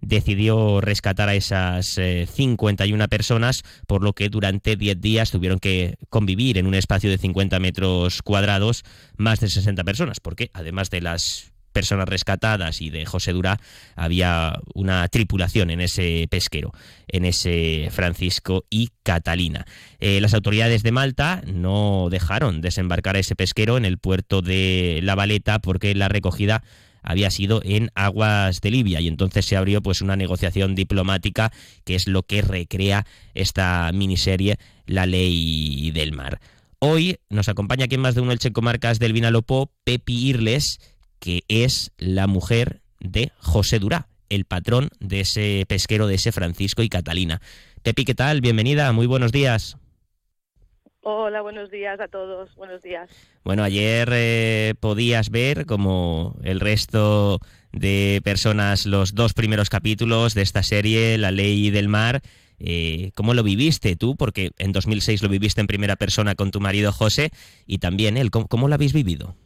[0.00, 5.96] decidió rescatar a esas eh, 51 personas, por lo que durante 10 días tuvieron que
[6.10, 8.82] convivir en un espacio de 50 metros cuadrados
[9.16, 13.58] más de 60 personas, porque además de las personas rescatadas y de José Durá,
[13.96, 16.72] había una tripulación en ese pesquero,
[17.08, 19.66] en ese Francisco y Catalina.
[19.98, 25.00] Eh, las autoridades de Malta no dejaron desembarcar a ese pesquero en el puerto de
[25.02, 26.62] La Valeta porque la recogida
[27.02, 31.52] había sido en aguas de Libia y entonces se abrió pues una negociación diplomática
[31.84, 36.40] que es lo que recrea esta miniserie La ley del mar.
[36.78, 40.80] Hoy nos acompaña aquí en más de uno el Checo Marcas del Vinalopó, Pepi Irles,
[41.22, 46.82] que es la mujer de José Durá, el patrón de ese pesquero, de ese Francisco
[46.82, 47.40] y Catalina.
[47.84, 48.40] Pepi, ¿qué tal?
[48.40, 49.76] Bienvenida, muy buenos días.
[51.02, 53.08] Hola, buenos días a todos, buenos días.
[53.44, 57.38] Bueno, ayer eh, podías ver, como el resto
[57.70, 62.20] de personas, los dos primeros capítulos de esta serie, La Ley del Mar.
[62.58, 64.16] Eh, ¿Cómo lo viviste tú?
[64.16, 67.30] Porque en 2006 lo viviste en primera persona con tu marido José
[67.64, 68.32] y también él.
[68.32, 69.36] ¿Cómo, cómo lo habéis vivido?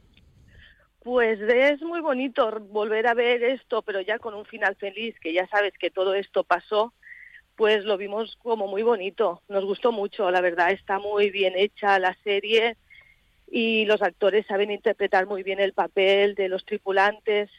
[1.06, 5.32] Pues es muy bonito volver a ver esto, pero ya con un final feliz, que
[5.32, 6.94] ya sabes que todo esto pasó,
[7.54, 9.40] pues lo vimos como muy bonito.
[9.48, 12.76] Nos gustó mucho, la verdad, está muy bien hecha la serie
[13.48, 17.50] y los actores saben interpretar muy bien el papel de los tripulantes.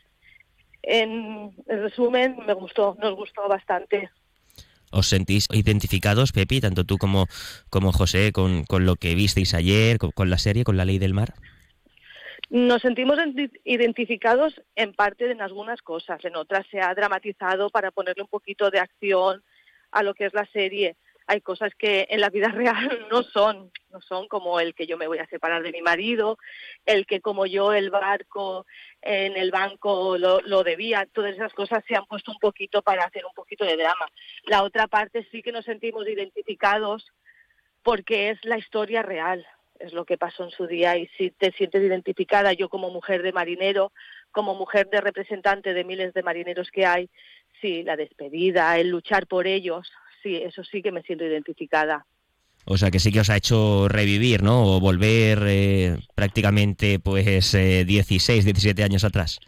[0.83, 4.10] En, en resumen, me gustó, nos gustó bastante.
[4.91, 7.27] ¿Os sentís identificados, Pepi, tanto tú como,
[7.69, 10.99] como José, con, con lo que visteis ayer, con, con la serie, con la ley
[10.99, 11.33] del mar?
[12.49, 13.19] Nos sentimos
[13.65, 18.71] identificados en parte en algunas cosas, en otras se ha dramatizado para ponerle un poquito
[18.71, 19.43] de acción
[19.91, 20.95] a lo que es la serie.
[21.29, 24.97] Hay cosas que en la vida real no son, no son como el que yo
[24.97, 26.38] me voy a separar de mi marido,
[26.86, 28.65] el que como yo el barco
[29.01, 33.03] en el banco lo, lo debía, todas esas cosas se han puesto un poquito para
[33.03, 34.07] hacer un poquito de drama.
[34.45, 37.12] La otra parte sí que nos sentimos identificados
[37.83, 39.45] porque es la historia real,
[39.79, 43.21] es lo que pasó en su día y si te sientes identificada, yo como mujer
[43.23, 43.91] de marinero,
[44.31, 47.09] como mujer de representante de miles de marineros que hay,
[47.61, 49.91] sí, la despedida, el luchar por ellos,
[50.23, 52.05] sí, eso sí que me siento identificada.
[52.69, 54.75] O sea que sí que os ha hecho revivir, ¿no?
[54.75, 59.39] O volver eh, prácticamente pues eh, 16, 17 años atrás.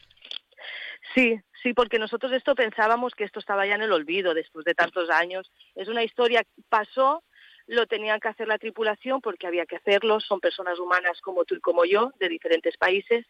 [1.14, 4.74] Sí, sí, porque nosotros esto pensábamos que esto estaba ya en el olvido después de
[4.74, 5.52] tantos años.
[5.76, 7.24] Es una historia que pasó,
[7.70, 11.56] lo tenían que hacer la tripulación porque había que hacerlo, son personas humanas como tú
[11.56, 13.26] y como yo, de diferentes países,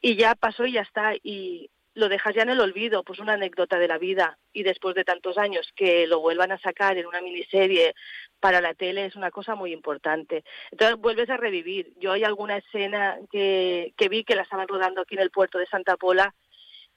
[0.00, 1.14] y ya pasó y ya está.
[1.22, 4.38] Y lo dejas ya en el olvido, pues una anécdota de la vida.
[4.52, 7.94] Y después de tantos años que lo vuelvan a sacar en una miniserie
[8.38, 10.44] para la tele es una cosa muy importante.
[10.70, 11.92] Entonces vuelves a revivir.
[11.98, 15.58] Yo hay alguna escena que, que vi que la estaban rodando aquí en el puerto
[15.58, 16.32] de Santa Pola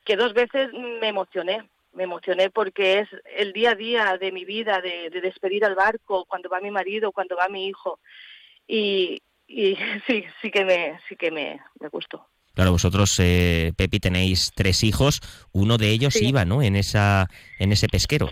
[0.05, 1.67] que dos veces me emocioné.
[1.97, 5.73] Me emocioné porque es el día a día de mi vida, de, de despedir al
[5.73, 7.99] barco, cuando va mi marido, cuando va mi hijo.
[8.67, 9.75] Y, y
[10.07, 12.27] sí, sí que me, sí que me, me gustó.
[12.53, 15.21] Claro, vosotros, eh, Pepi, tenéis tres hijos.
[15.53, 16.27] Uno de ellos Sí.
[16.27, 16.61] iba, ¿no?
[16.61, 17.27] En esa,
[17.59, 18.29] en ese pesquero.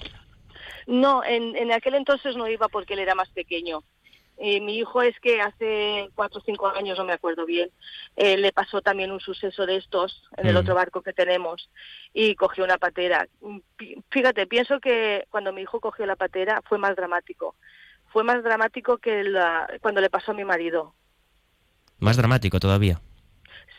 [0.87, 3.83] No, en, en aquel entonces no iba porque él era más pequeño.
[4.37, 7.69] Eh, mi hijo es que hace cuatro o cinco años, no me acuerdo bien,
[8.17, 10.57] eh, le pasó también un suceso de estos en el Mm.
[10.57, 11.69] otro barco que tenemos
[12.13, 13.27] y cogió una patera.
[14.11, 17.55] Fíjate, pienso que cuando mi hijo cogió la patera fue más dramático.
[18.07, 20.93] Fue más dramático que la- cuando le pasó a mi marido.
[21.99, 22.99] Más dramático todavía.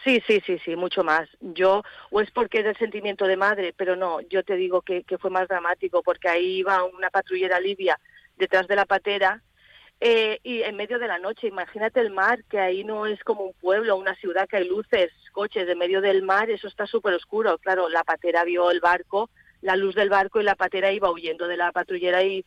[0.05, 1.29] Sí, sí, sí, sí, mucho más.
[1.41, 5.03] Yo, o es porque es el sentimiento de madre, pero no, yo te digo que,
[5.03, 7.99] que fue más dramático, porque ahí iba una patrullera libia
[8.37, 9.43] detrás de la patera
[10.01, 13.45] eh, y en medio de la noche, imagínate el mar, que ahí no es como
[13.45, 17.15] un pueblo, una ciudad que hay luces, coches, en medio del mar, eso está súper
[17.15, 17.59] oscuro.
[17.59, 19.31] Claro, la patera vio el barco,
[19.63, 22.45] la luz del barco y la patera iba huyendo de la patrullera y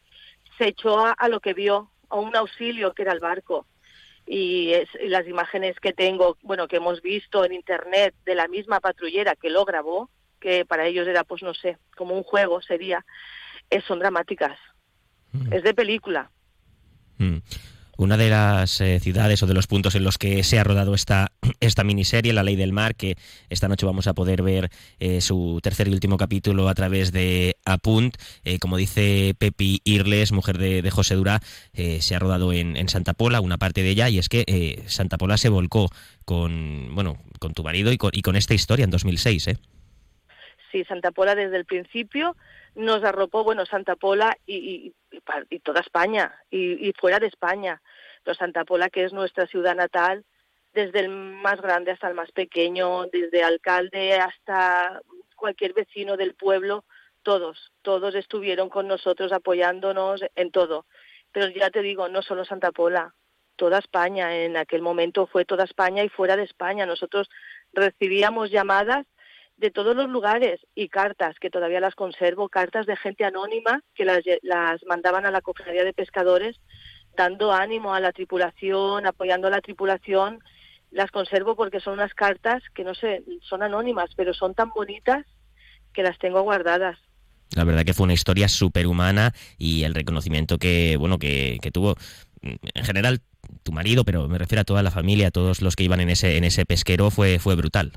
[0.58, 3.66] se echó a, a lo que vio, a un auxilio que era el barco
[4.26, 8.48] y, es- y las imágenes que tengo, bueno, que hemos visto en internet de la
[8.48, 10.10] misma patrullera que lo grabó,
[10.40, 13.04] que para ellos era, pues no sé, como un juego sería,
[13.70, 14.58] eh, son dramáticas.
[15.52, 16.32] Es de película.
[17.20, 17.38] Mm.
[18.00, 20.94] Una de las eh, ciudades o de los puntos en los que se ha rodado
[20.94, 23.18] esta, esta miniserie, La Ley del Mar, que
[23.50, 24.70] esta noche vamos a poder ver
[25.02, 28.16] eh, su tercer y último capítulo a través de Apunt.
[28.46, 31.42] Eh, como dice Pepi Irles, mujer de, José Durá,
[31.74, 35.18] eh, se ha rodado en, Santa Pola, una parte de ella, y es que Santa
[35.18, 35.90] Pola se volcó
[36.24, 39.48] con, bueno, con tu marido y con, esta historia en 2006.
[39.50, 39.58] ¿eh?
[40.72, 42.38] Sí, Santa Pola desde el principio
[42.76, 44.94] nos arropó, bueno, Santa Pola y, y-
[45.50, 47.82] y toda España y, y fuera de España.
[48.24, 50.24] Pero Santa Pola, que es nuestra ciudad natal,
[50.74, 55.02] desde el más grande hasta el más pequeño, desde alcalde hasta
[55.36, 56.86] cualquier vecino del pueblo,
[57.24, 60.86] todos, todos estuvieron con nosotros apoyándonos en todo.
[61.32, 63.14] Pero ya te digo, no solo Santa Pola,
[63.56, 64.36] toda España.
[64.38, 66.86] En aquel momento fue toda España y fuera de España.
[66.86, 67.30] Nosotros
[67.74, 69.06] recibíamos llamadas
[69.60, 74.06] de todos los lugares y cartas que todavía las conservo, cartas de gente anónima que
[74.06, 76.60] las, las mandaban a la cofradía de pescadores
[77.18, 80.40] dando ánimo a la tripulación, apoyando a la tripulación.
[80.92, 85.26] Las conservo porque son unas cartas que no sé, son anónimas, pero son tan bonitas
[85.94, 86.98] que las tengo guardadas.
[87.56, 91.96] La verdad que fue una historia superhumana y el reconocimiento que, bueno, que, que tuvo
[92.42, 93.20] mm, en general
[93.64, 96.10] tu marido, pero me refiero a toda la familia, a todos los que iban en
[96.10, 97.92] ese, en ese pesquero, fue, fue brutal.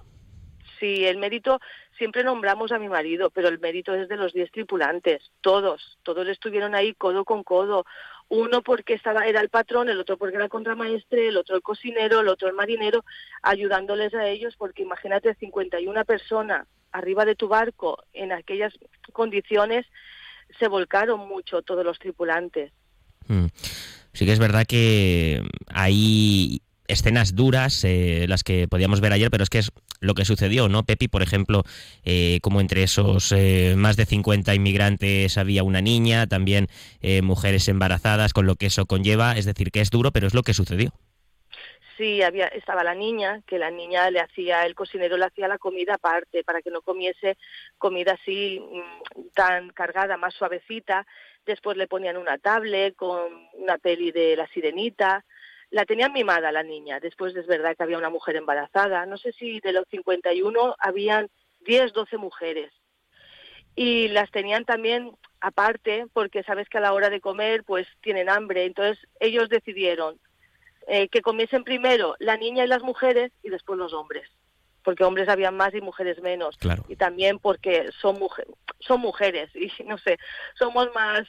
[0.82, 1.60] Sí, el mérito,
[1.96, 6.26] siempre nombramos a mi marido, pero el mérito es de los 10 tripulantes, todos, todos
[6.26, 7.86] estuvieron ahí codo con codo.
[8.28, 11.62] Uno porque estaba, era el patrón, el otro porque era el contramaestre, el otro el
[11.62, 13.04] cocinero, el otro el marinero,
[13.42, 18.74] ayudándoles a ellos, porque imagínate 51 personas arriba de tu barco en aquellas
[19.12, 19.86] condiciones,
[20.58, 22.72] se volcaron mucho todos los tripulantes.
[23.28, 23.46] Mm.
[24.14, 26.60] Sí que es verdad que hay
[26.92, 30.68] escenas duras, eh, las que podíamos ver ayer, pero es que es lo que sucedió,
[30.68, 30.82] ¿no?
[30.82, 31.62] Pepi, por ejemplo,
[32.04, 36.66] eh, como entre esos eh, más de 50 inmigrantes había una niña, también
[37.00, 40.34] eh, mujeres embarazadas, con lo que eso conlleva, es decir, que es duro, pero es
[40.34, 40.90] lo que sucedió.
[41.96, 45.58] Sí, había, estaba la niña, que la niña le hacía, el cocinero le hacía la
[45.58, 47.36] comida aparte, para que no comiese
[47.78, 51.06] comida así mm, tan cargada, más suavecita.
[51.46, 55.24] Después le ponían una tablet con una peli de la sirenita.
[55.72, 57.00] La tenían mimada la niña.
[57.00, 59.04] Después es verdad que había una mujer embarazada.
[59.06, 61.28] No sé si de los 51 habían
[61.64, 62.70] 10, 12 mujeres.
[63.74, 68.28] Y las tenían también aparte, porque sabes que a la hora de comer pues tienen
[68.28, 68.66] hambre.
[68.66, 70.20] Entonces ellos decidieron
[70.88, 74.28] eh, que comiesen primero la niña y las mujeres y después los hombres,
[74.84, 76.56] porque hombres había más y mujeres menos.
[76.58, 76.84] Claro.
[76.88, 78.46] Y también porque son, mujer,
[78.80, 80.18] son mujeres y no sé,
[80.54, 81.22] somos más,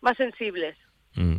[0.00, 0.76] más sensibles.
[1.16, 1.36] Mm.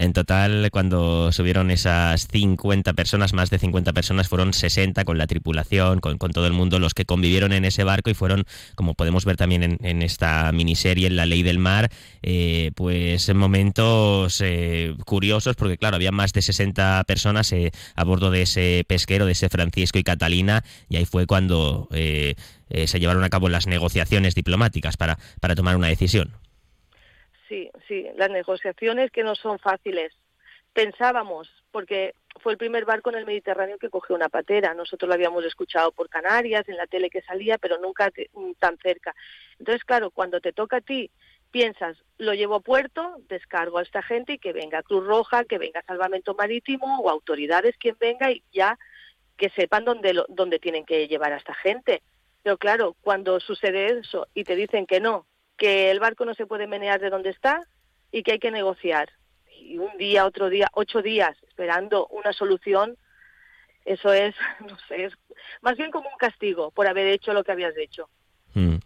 [0.00, 5.26] En total, cuando subieron esas 50 personas, más de 50 personas, fueron 60 con la
[5.26, 8.44] tripulación, con, todo el mundo, los que convivieron en ese barco y fueron,
[8.76, 11.90] como podemos ver también en, esta miniserie, en La Ley del Mar,
[12.22, 18.30] eh, pues momentos eh, curiosos, porque claro, había más de 60 personas eh, a bordo
[18.30, 23.30] de ese pesquero, de ese Francisco y Catalina, y ahí fue cuando se llevaron a
[23.30, 26.36] cabo las negociaciones diplomáticas para, para tomar una decisión.
[27.48, 30.12] Sí, sí, las negociaciones que no son fáciles.
[30.74, 34.74] Pensábamos, porque fue el primer barco en el Mediterráneo que cogió una patera.
[34.74, 38.12] Nosotros lo habíamos escuchado por Canarias, en la tele que salía, pero nunca
[38.58, 39.14] tan cerca.
[39.58, 41.10] Entonces, claro, cuando te toca a ti,
[41.50, 45.58] piensas, lo llevo a puerto, descargo a esta gente y que venga Cruz Roja, que
[45.58, 48.78] venga Salvamento Marítimo o autoridades, quien venga y ya
[49.36, 52.02] que sepan dónde, dónde tienen que llevar a esta gente.
[52.42, 55.26] Pero claro, cuando sucede eso y te dicen que no,
[55.58, 57.60] que el barco no se puede menear de donde está
[58.10, 59.10] y que hay que negociar.
[59.60, 62.96] Y un día, otro día, ocho días esperando una solución,
[63.84, 64.34] eso es,
[64.66, 65.12] no sé, es
[65.60, 68.08] más bien como un castigo por haber hecho lo que habías hecho.
[68.54, 68.76] Mm.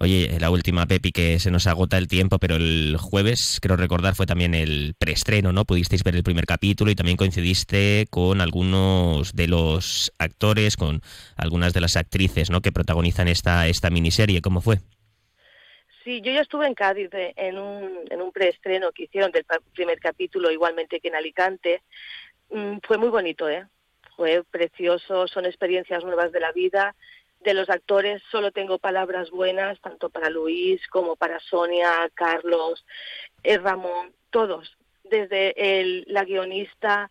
[0.00, 4.14] Oye, la última, Pepi, que se nos agota el tiempo, pero el jueves, creo recordar,
[4.14, 5.64] fue también el preestreno, ¿no?
[5.64, 11.02] Pudisteis ver el primer capítulo y también coincidiste con algunos de los actores, con
[11.36, 12.60] algunas de las actrices, ¿no?
[12.60, 14.40] Que protagonizan esta, esta miniserie.
[14.40, 14.78] ¿Cómo fue?
[16.08, 19.44] Sí, yo ya estuve en Cádiz eh, en un, en un preestreno que hicieron del
[19.74, 21.82] primer capítulo, igualmente que en Alicante.
[22.48, 23.66] Mm, fue muy bonito, ¿eh?
[24.16, 26.94] Fue precioso, son experiencias nuevas de la vida.
[27.40, 32.86] De los actores solo tengo palabras buenas, tanto para Luis como para Sonia, Carlos,
[33.42, 37.10] eh, Ramón, todos, desde el, la guionista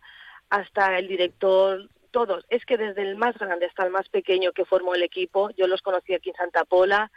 [0.50, 2.44] hasta el director, todos.
[2.48, 5.68] Es que desde el más grande hasta el más pequeño que formó el equipo, yo
[5.68, 7.12] los conocí aquí en Santa Pola,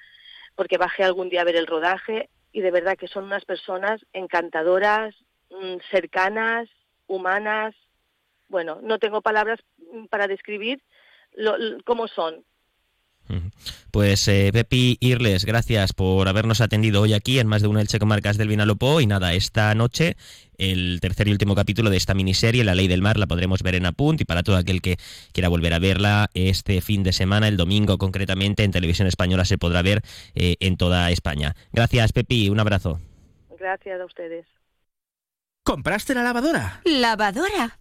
[0.61, 3.99] porque bajé algún día a ver el rodaje y de verdad que son unas personas
[4.13, 5.15] encantadoras,
[5.49, 6.69] mm, cercanas,
[7.07, 7.73] humanas.
[8.47, 9.59] Bueno, no tengo palabras
[9.91, 10.83] mm, para describir
[11.83, 12.45] cómo son,
[13.91, 17.99] pues eh, Pepi Irles, gracias por habernos atendido hoy aquí en más de una Elche
[17.99, 19.01] Comarcas del Vinalopó.
[19.01, 20.15] Y nada, esta noche
[20.61, 23.75] el tercer y último capítulo de esta miniserie, La Ley del Mar, la podremos ver
[23.75, 24.97] en Apunt y para todo aquel que
[25.33, 29.57] quiera volver a verla este fin de semana, el domingo concretamente, en televisión española se
[29.57, 30.01] podrá ver
[30.35, 31.55] eh, en toda España.
[31.73, 33.01] Gracias Pepi, un abrazo.
[33.59, 34.45] Gracias a ustedes.
[35.63, 36.81] ¿Compraste la lavadora?
[36.85, 37.80] ¿Lavadora?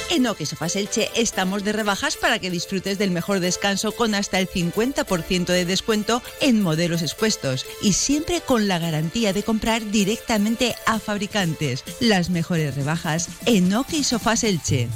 [0.09, 0.45] En Oque
[0.75, 5.65] Elche estamos de rebajas para que disfrutes del mejor descanso con hasta el 50% de
[5.65, 11.83] descuento en modelos expuestos y siempre con la garantía de comprar directamente a fabricantes.
[11.99, 14.01] Las mejores rebajas en Oque
[14.43, 14.87] Elche.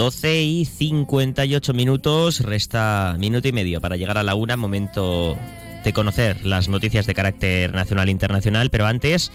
[0.00, 2.40] ...12 y 58 minutos...
[2.40, 4.56] ...resta minuto y medio para llegar a la una...
[4.56, 5.36] ...momento
[5.84, 9.32] de conocer las noticias de carácter nacional e internacional, pero antes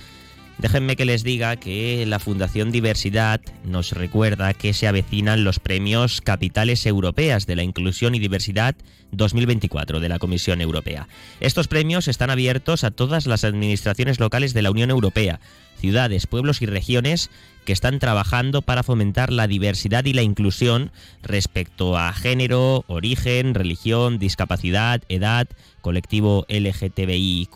[0.58, 6.22] déjenme que les diga que la Fundación Diversidad nos recuerda que se avecinan los premios
[6.22, 8.76] Capitales Europeas de la Inclusión y Diversidad
[9.12, 11.08] 2024 de la Comisión Europea.
[11.40, 15.40] Estos premios están abiertos a todas las administraciones locales de la Unión Europea,
[15.76, 17.30] ciudades, pueblos y regiones
[17.66, 20.92] que están trabajando para fomentar la diversidad y la inclusión
[21.24, 25.48] respecto a género, origen, religión, discapacidad, edad,
[25.82, 27.50] colectivo LGTBIQ.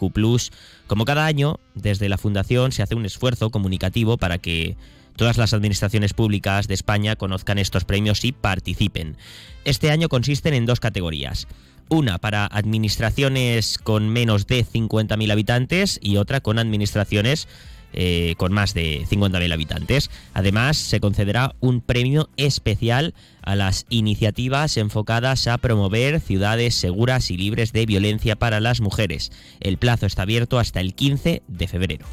[0.88, 4.76] Como cada año, desde la Fundación se hace un esfuerzo comunicativo para que
[5.16, 9.18] todas las administraciones públicas de España conozcan estos premios y participen.
[9.66, 11.48] Este año consisten en dos categorías.
[11.90, 17.48] Una para administraciones con menos de 50.000 habitantes y otra con administraciones
[17.94, 20.10] eh, con más de 50.000 habitantes.
[20.34, 27.38] Además, se concederá un premio especial a las iniciativas enfocadas a promover ciudades seguras y
[27.38, 29.32] libres de violencia para las mujeres.
[29.60, 32.06] El plazo está abierto hasta el 15 de febrero.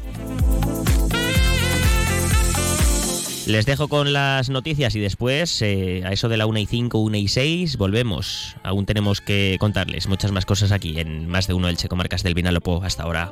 [3.47, 6.97] Les dejo con las noticias y después, eh, a eso de la 1 y 5,
[6.97, 8.57] 1 y 6, volvemos.
[8.61, 12.23] Aún tenemos que contarles muchas más cosas aquí en más de uno del Checo Marcas
[12.23, 13.31] del Vinalopó hasta ahora.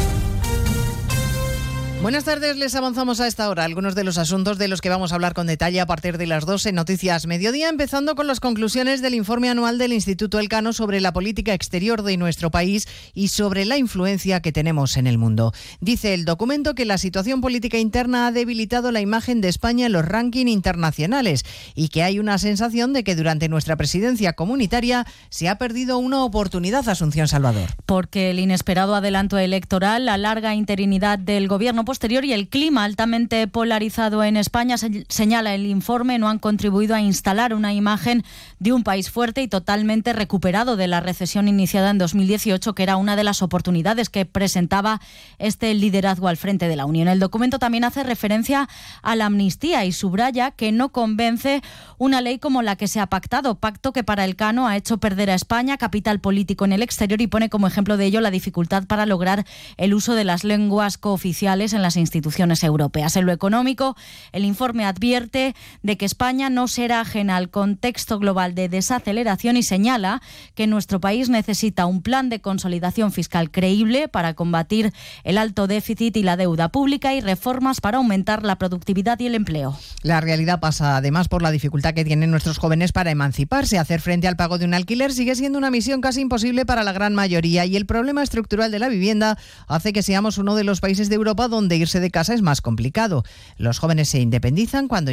[2.01, 5.11] Buenas tardes, les avanzamos a esta hora algunos de los asuntos de los que vamos
[5.11, 8.39] a hablar con detalle a partir de las 12 en Noticias Mediodía, empezando con las
[8.39, 13.27] conclusiones del informe anual del Instituto Elcano sobre la política exterior de nuestro país y
[13.27, 15.53] sobre la influencia que tenemos en el mundo.
[15.79, 19.91] Dice el documento que la situación política interna ha debilitado la imagen de España en
[19.91, 21.45] los rankings internacionales
[21.75, 26.23] y que hay una sensación de que durante nuestra presidencia comunitaria se ha perdido una
[26.23, 27.69] oportunidad, Asunción Salvador.
[27.85, 33.45] Porque el inesperado adelanto electoral, la larga interinidad del gobierno posterior y el clima altamente
[33.49, 38.23] polarizado en España, señala el informe, no han contribuido a instalar una imagen
[38.59, 42.95] de un país fuerte y totalmente recuperado de la recesión iniciada en 2018, que era
[42.95, 45.01] una de las oportunidades que presentaba
[45.37, 47.09] este liderazgo al frente de la Unión.
[47.09, 48.69] El documento también hace referencia
[49.01, 51.61] a la amnistía y subraya que no convence
[51.97, 54.97] una ley como la que se ha pactado, pacto que para el Cano ha hecho
[54.97, 58.31] perder a España capital político en el exterior y pone como ejemplo de ello la
[58.31, 63.15] dificultad para lograr el uso de las lenguas cooficiales en las instituciones europeas.
[63.15, 63.95] En lo económico,
[64.31, 69.63] el informe advierte de que España no será ajena al contexto global de desaceleración y
[69.63, 70.21] señala
[70.55, 76.17] que nuestro país necesita un plan de consolidación fiscal creíble para combatir el alto déficit
[76.17, 79.77] y la deuda pública y reformas para aumentar la productividad y el empleo.
[80.03, 83.77] La realidad pasa además por la dificultad que tienen nuestros jóvenes para emanciparse.
[83.77, 86.91] Hacer frente al pago de un alquiler sigue siendo una misión casi imposible para la
[86.91, 90.79] gran mayoría y el problema estructural de la vivienda hace que seamos uno de los
[90.79, 93.23] países de Europa donde irse de casa es más complicado.
[93.57, 95.11] Los jóvenes se independizan cuando,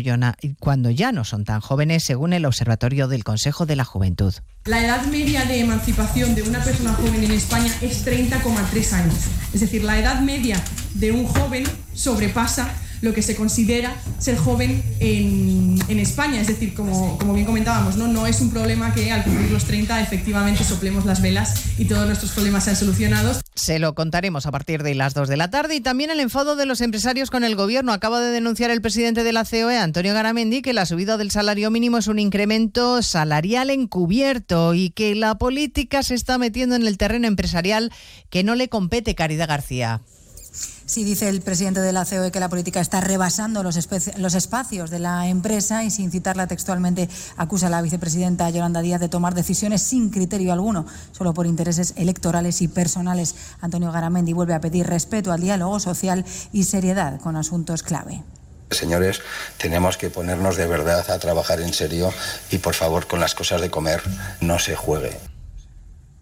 [0.61, 4.35] cuando ya no son tan jóvenes, según el Observatorio del Consejo de la Juventud.
[4.65, 9.15] La edad media de emancipación de una persona joven en España es 30,3 años.
[9.55, 10.63] Es decir, la edad media
[10.95, 16.41] de un joven sobrepasa lo que se considera ser joven en, España.
[16.41, 18.07] Es decir, como, bien comentábamos, ¿no?
[18.07, 22.07] no es un problema que al cumplir los 30 efectivamente soplemos las velas y todos
[22.07, 23.41] nuestros problemas sean solucionados.
[23.57, 26.55] Se lo contaremos a partir de las 2 de la tarde y también el enfado
[26.55, 27.93] de los empresarios con el gobierno.
[27.93, 31.71] Acaba de denunciar el presidente de la COE, Antonio Garamendi, que la subida del salario
[31.71, 36.97] mínimo es un incremento salarial encubierto y que la política se está metiendo en el
[36.97, 37.93] terreno empresarial
[38.31, 40.01] que no le compete Caridad García.
[40.89, 43.77] Sí, dice el presidente de la COE que la política está rebasando los,
[44.17, 48.99] los espacios de la empresa y sin citarla textualmente acusa a la vicepresidenta Yolanda Díaz
[48.99, 53.35] de tomar decisiones sin criterio alguno, solo por intereses electorales y personales.
[53.61, 56.25] Antonio Garamendi vuelve a pedir respeto al diálogo social
[56.55, 58.23] y seriedad con asuntos clave.
[58.71, 59.21] Señores,
[59.59, 62.11] tenemos que ponernos de verdad a trabajar en serio
[62.51, 64.01] y por favor con las cosas de comer
[64.41, 65.38] no se juegue.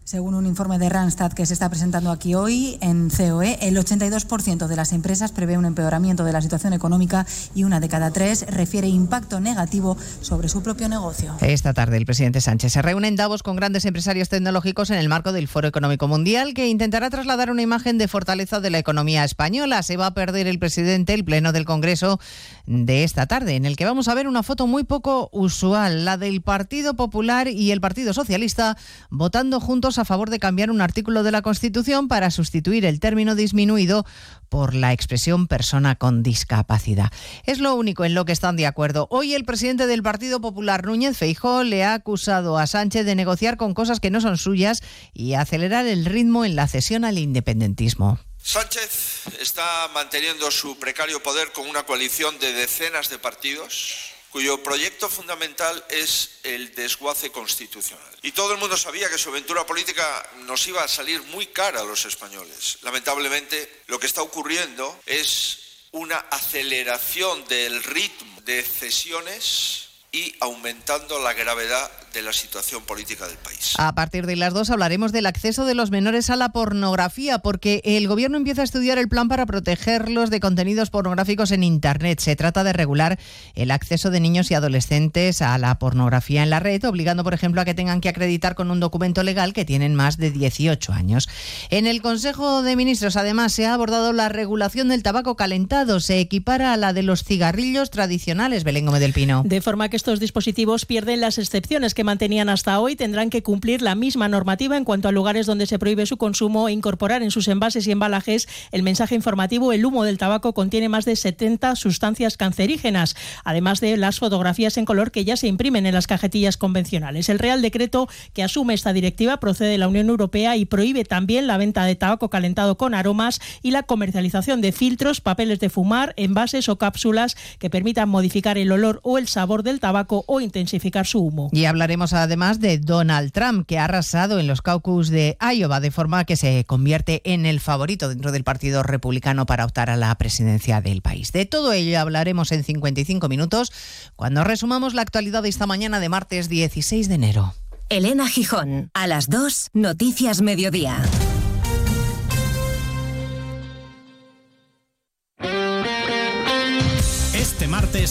[0.07, 4.69] Según un informe de Randstad que se está presentando aquí hoy en COE, el 82%
[4.69, 7.27] de las empresas prevé un empeoramiento de la situación económica
[7.57, 11.35] y una de cada tres refiere impacto negativo sobre su propio negocio.
[11.41, 15.09] Esta tarde el presidente Sánchez se reúne en Davos con grandes empresarios tecnológicos en el
[15.09, 19.25] marco del Foro Económico Mundial que intentará trasladar una imagen de fortaleza de la economía
[19.25, 19.83] española.
[19.83, 22.21] Se va a perder el presidente el pleno del Congreso
[22.67, 26.17] de esta tarde, en el que vamos a ver una foto muy poco usual, la
[26.17, 28.77] del Partido Popular y el Partido Socialista
[29.11, 33.35] votando juntos a favor de cambiar un artículo de la Constitución para sustituir el término
[33.35, 34.05] disminuido
[34.49, 37.11] por la expresión persona con discapacidad.
[37.45, 39.07] Es lo único en lo que están de acuerdo.
[39.11, 43.57] Hoy el presidente del Partido Popular, Núñez Feijó, le ha acusado a Sánchez de negociar
[43.57, 44.83] con cosas que no son suyas
[45.13, 48.19] y acelerar el ritmo en la cesión al independentismo.
[48.43, 55.09] Sánchez está manteniendo su precario poder con una coalición de decenas de partidos cuyo proyecto
[55.09, 58.05] fundamental es el desguace constitucional.
[58.21, 61.81] Y todo el mundo sabía que su aventura política nos iba a salir muy cara
[61.81, 62.77] a los españoles.
[62.83, 65.61] Lamentablemente, lo que está ocurriendo es
[65.93, 69.86] una aceleración del ritmo de cesiones
[70.17, 73.75] y aumentando la gravedad de la situación política del país.
[73.77, 77.83] A partir de las dos hablaremos del acceso de los menores a la pornografía, porque
[77.85, 82.21] el gobierno empieza a estudiar el plan para protegerlos de contenidos pornográficos en Internet.
[82.21, 83.19] Se trata de regular
[83.55, 87.61] el acceso de niños y adolescentes a la pornografía en la red, obligando, por ejemplo,
[87.61, 91.29] a que tengan que acreditar con un documento legal que tienen más de 18 años.
[91.69, 96.01] En el Consejo de Ministros, además, se ha abordado la regulación del tabaco calentado.
[96.01, 99.43] Se equipara a la de los cigarrillos tradicionales, Belén Gómez del Pino.
[99.45, 103.83] De forma que estos dispositivos pierden las excepciones que mantenían hasta hoy, tendrán que cumplir
[103.83, 107.33] la misma normativa en cuanto a lugares donde se prohíbe su consumo e incorporar en
[107.33, 111.75] sus envases y embalajes el mensaje informativo el humo del tabaco contiene más de 70
[111.75, 116.57] sustancias cancerígenas, además de las fotografías en color que ya se imprimen en las cajetillas
[116.57, 117.29] convencionales.
[117.29, 121.49] El Real Decreto que asume esta directiva procede de la Unión Europea y prohíbe también
[121.49, 126.15] la venta de tabaco calentado con aromas y la comercialización de filtros, papeles de fumar,
[126.17, 131.07] envases o cápsulas que permitan modificar el olor o el sabor del tabaco o intensificar
[131.07, 131.49] su humo.
[131.53, 135.79] Y habla hablaremos además de Donald Trump, que ha arrasado en los caucus de Iowa,
[135.79, 139.97] de forma que se convierte en el favorito dentro del Partido Republicano para optar a
[139.97, 141.31] la presidencia del país.
[141.31, 143.73] De todo ello hablaremos en 55 minutos
[144.17, 147.55] cuando resumamos la actualidad de esta mañana de martes 16 de enero.
[147.89, 151.01] Elena Gijón, a las 2, Noticias Mediodía.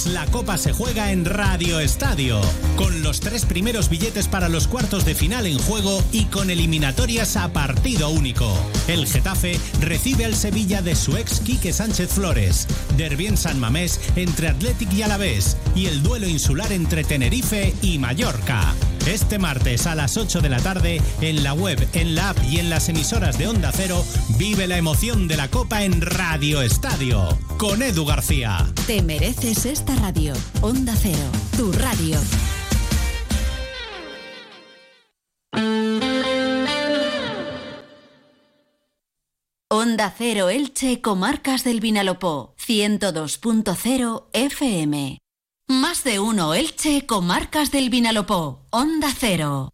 [0.06, 2.40] La Copa se juega en Radio Estadio,
[2.78, 7.36] con los tres primeros billetes para los cuartos de final en juego y con eliminatorias
[7.36, 8.52] a partido único.
[8.88, 14.00] El Getafe recibe al Sevilla de su ex Quique Sánchez Flores, Derbi en San Mamés
[14.16, 18.74] entre Athletic y Alavés y el duelo insular entre Tenerife y Mallorca.
[19.06, 22.58] Este martes a las 8 de la tarde, en la web, en la app y
[22.58, 24.04] en las emisoras de Onda Cero,
[24.40, 28.66] vive la emoción de la Copa en Radio Estadio, con Edu García.
[28.88, 30.34] Te mereces esta radio.
[30.62, 31.24] Onda Cero,
[31.56, 32.20] tu radio.
[39.70, 45.20] Onda Cero Elche, Comarcas del Vinalopó, 102.0 FM.
[45.68, 49.72] Más de uno Elche, Comarcas del Vinalopó, Onda Cero.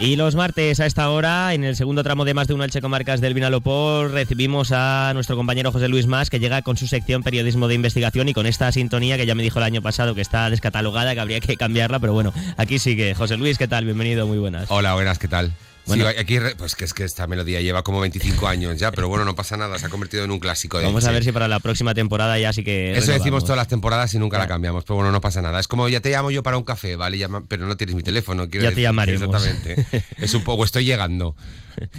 [0.00, 2.80] Y los martes a esta hora, en el segundo tramo de más de uno Elche
[2.80, 7.22] Comarcas del Vinalopó, recibimos a nuestro compañero José Luis Más, que llega con su sección
[7.22, 10.22] Periodismo de Investigación y con esta sintonía que ya me dijo el año pasado que
[10.22, 13.14] está descatalogada, que habría que cambiarla, pero bueno, aquí sigue.
[13.14, 13.84] José Luis, ¿qué tal?
[13.84, 14.68] Bienvenido, muy buenas.
[14.72, 15.52] Hola, buenas, ¿qué tal?
[15.90, 16.10] Bueno.
[16.10, 19.24] Sí, aquí, pues que es que esta melodía lleva como 25 años ya, pero bueno,
[19.24, 20.78] no pasa nada, se ha convertido en un clásico.
[20.78, 22.92] de Vamos a ver si para la próxima temporada ya sí que.
[22.92, 23.24] Eso renovamos.
[23.24, 25.60] decimos todas las temporadas y nunca la cambiamos, pero bueno, no pasa nada.
[25.60, 27.18] Es como ya te llamo yo para un café, ¿vale?
[27.48, 28.48] Pero no tienes mi teléfono.
[28.48, 29.22] quiero Ya te decir, llamaremos.
[29.22, 30.04] Exactamente.
[30.18, 31.34] Es un poco, estoy llegando.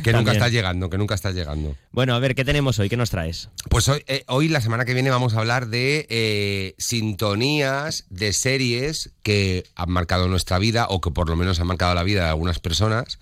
[0.04, 1.76] Que nunca estás llegando, que nunca estás llegando.
[1.92, 2.90] Bueno, a ver, ¿qué tenemos hoy?
[2.90, 3.50] ¿Qué nos traes?
[3.70, 8.34] Pues hoy, eh, hoy, la semana que viene, vamos a hablar de eh, sintonías de
[8.34, 12.24] series que han marcado nuestra vida o que por lo menos han marcado la vida
[12.24, 13.20] de algunas personas.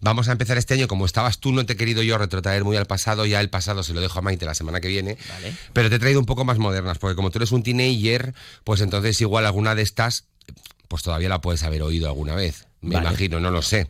[0.00, 2.76] Vamos a empezar este año, como estabas tú, no te he querido yo retrotraer muy
[2.76, 5.16] al pasado, ya el pasado se lo dejo a Maite la semana que viene.
[5.72, 8.34] Pero te he traído un poco más modernas, porque como tú eres un teenager,
[8.64, 10.24] pues entonces igual alguna de estas,
[10.88, 12.66] pues todavía la puedes haber oído alguna vez.
[12.82, 13.08] Me Vale.
[13.08, 13.88] imagino, no lo sé.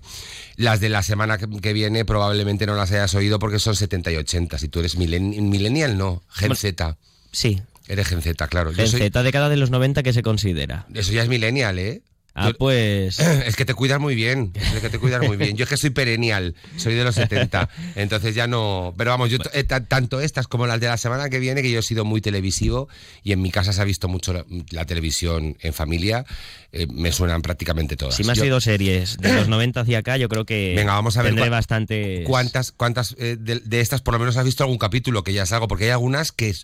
[0.57, 4.17] Las de la semana que, viene probablemente no las hayas oído porque son 70 y
[4.17, 4.59] 80.
[4.59, 6.23] Si tú eres milen- millennial, no.
[6.29, 6.97] Gen Z.
[7.33, 7.61] Sí.
[7.89, 8.73] Eres Gen Z, claro.
[8.73, 10.87] Gen soy- Z década de los 90 que se considera.
[10.95, 12.03] eso ya es millennial, ¿eh?
[12.35, 13.19] Ah, pues.
[13.47, 15.57] Es que te cuidas muy bien, es que te cuidas muy bien.
[15.57, 18.95] Yo es que soy perennial, soy de los 70, entonces ya no...
[18.97, 21.71] Pero vamos, yo eh, ta- tanto estas como las de la semana que viene, que
[21.71, 22.89] yo he sido muy televisivo
[23.23, 26.25] y en mi casa se ha visto mucho la, la televisión en familia,
[26.73, 28.15] eh, me suenan prácticamente todas.
[28.15, 30.73] Si me has Yo- series de los 90 hacia acá, yo creo que.
[30.77, 32.25] Venga, vamos a ver Tendré bastante.
[32.27, 35.43] ¿Cuántas, cuántas eh, de, de estas por lo menos has visto algún capítulo que ya
[35.43, 35.69] es algo?
[35.69, 36.55] Porque hay algunas que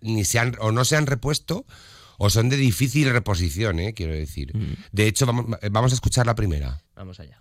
[0.00, 1.66] ni se han, o no se han repuesto
[2.18, 3.94] o son de difícil reposición, ¿eh?
[3.94, 4.54] quiero decir.
[4.54, 4.74] Mm.
[4.92, 6.82] De hecho, vamos, vamos a escuchar la primera.
[6.94, 7.40] Vamos allá.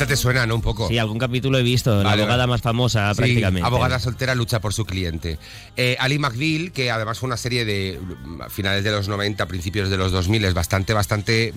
[0.00, 0.54] Esta te suena, ¿no?
[0.54, 0.88] Un poco.
[0.88, 2.46] Sí, algún capítulo he visto, la abogada vale.
[2.46, 3.66] más famosa Sí, prácticamente.
[3.66, 5.38] abogada soltera lucha por su cliente.
[5.76, 9.90] Eh, Ali McBeal, que además fue una serie de mm, finales de los 90, principios
[9.90, 11.52] de los 2000, es bastante, bastante...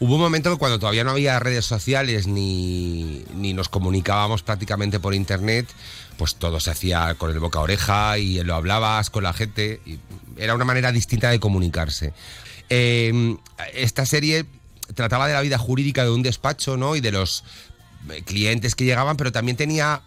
[0.00, 5.12] Hubo un momento cuando todavía no había redes sociales ni, ni nos comunicábamos prácticamente por
[5.12, 5.68] internet,
[6.16, 9.82] pues todo se hacía con el boca a oreja y lo hablabas con la gente.
[9.84, 9.98] y
[10.38, 12.14] era una manera distinta de comunicarse.
[12.70, 13.36] Eh,
[13.74, 14.46] esta serie
[14.94, 16.96] trataba de la vida jurídica de un despacho, ¿no?
[16.96, 17.44] Y de los
[18.24, 20.02] clientes que llegaban, pero también tenía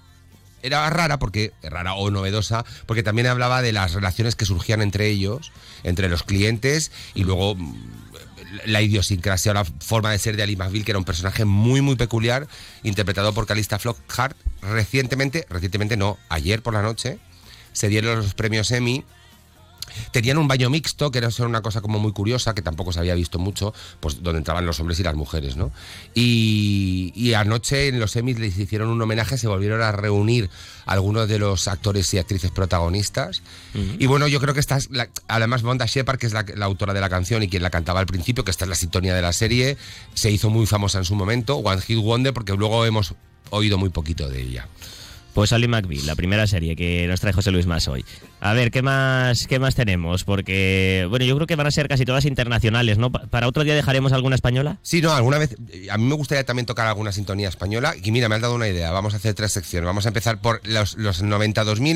[0.65, 5.07] era rara porque rara o novedosa porque también hablaba de las relaciones que surgían entre
[5.07, 5.51] ellos
[5.83, 7.75] entre los clientes y luego mm,
[8.65, 11.81] la idiosincrasia o la forma de ser de Ali McBeal que era un personaje muy
[11.81, 12.47] muy peculiar
[12.81, 17.19] interpretado por Calista Flockhart recientemente recientemente no ayer por la noche
[17.73, 19.05] se dieron los premios Emmy
[20.11, 23.15] Tenían un baño mixto, que era una cosa como muy curiosa, que tampoco se había
[23.15, 25.71] visto mucho, pues donde entraban los hombres y las mujeres, ¿no?
[26.13, 30.49] Y, y anoche en los Emmys les hicieron un homenaje, se volvieron a reunir
[30.85, 33.41] algunos de los actores y actrices protagonistas.
[33.99, 36.65] Y bueno, yo creo que esta es, la- además Bonda Shepard, que es la, la
[36.65, 39.13] autora de la canción y quien la cantaba al principio, que esta es la sintonía
[39.13, 39.77] de la serie,
[40.13, 43.13] se hizo muy famosa en su momento, One Hit Wonder, porque luego hemos
[43.49, 44.67] oído muy poquito de ella.
[45.33, 48.05] Pues Ali McBeal, la primera serie que nos trae José Luis Más hoy.
[48.45, 50.23] A ver, ¿qué más, ¿qué más tenemos?
[50.23, 53.11] Porque, bueno, yo creo que van a ser casi todas internacionales, ¿no?
[53.11, 54.77] Pa- ¿Para otro día dejaremos alguna española?
[54.83, 55.55] Sí, no, alguna vez.
[55.89, 57.95] A mí me gustaría también tocar alguna sintonía española.
[58.03, 58.91] Y mira, me has dado una idea.
[58.91, 59.87] Vamos a hacer tres secciones.
[59.87, 61.95] Vamos a empezar por los, los 90 2000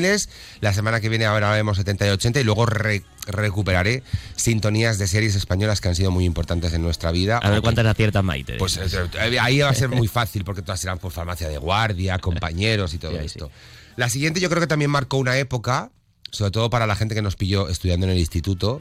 [0.60, 2.40] La semana que viene ahora haremos 70 y 80.
[2.40, 4.02] Y luego re- recuperaré
[4.34, 7.38] sintonías de series españolas que han sido muy importantes en nuestra vida.
[7.38, 8.54] A ver cuántas aciertas Maite.
[8.56, 12.18] Pues eh, ahí va a ser muy fácil porque todas serán por farmacia de guardia,
[12.18, 13.50] compañeros y todo esto.
[13.96, 15.90] La siguiente yo creo que también marcó una época,
[16.30, 18.80] sobre todo para la gente que nos pilló estudiando en el instituto.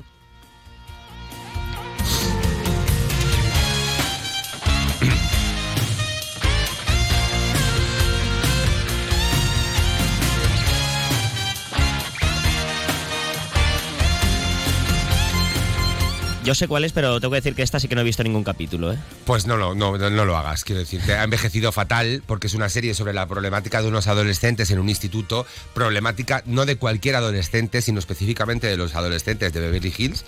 [16.49, 18.23] Yo sé cuál es, pero tengo que decir que esta sí que no he visto
[18.23, 18.97] ningún capítulo, ¿eh?
[19.23, 21.13] Pues no, no, no, no lo hagas, quiero decirte.
[21.13, 24.89] Ha envejecido fatal porque es una serie sobre la problemática de unos adolescentes en un
[24.89, 25.45] instituto.
[25.75, 30.25] Problemática no de cualquier adolescente, sino específicamente de los adolescentes de Beverly Hills.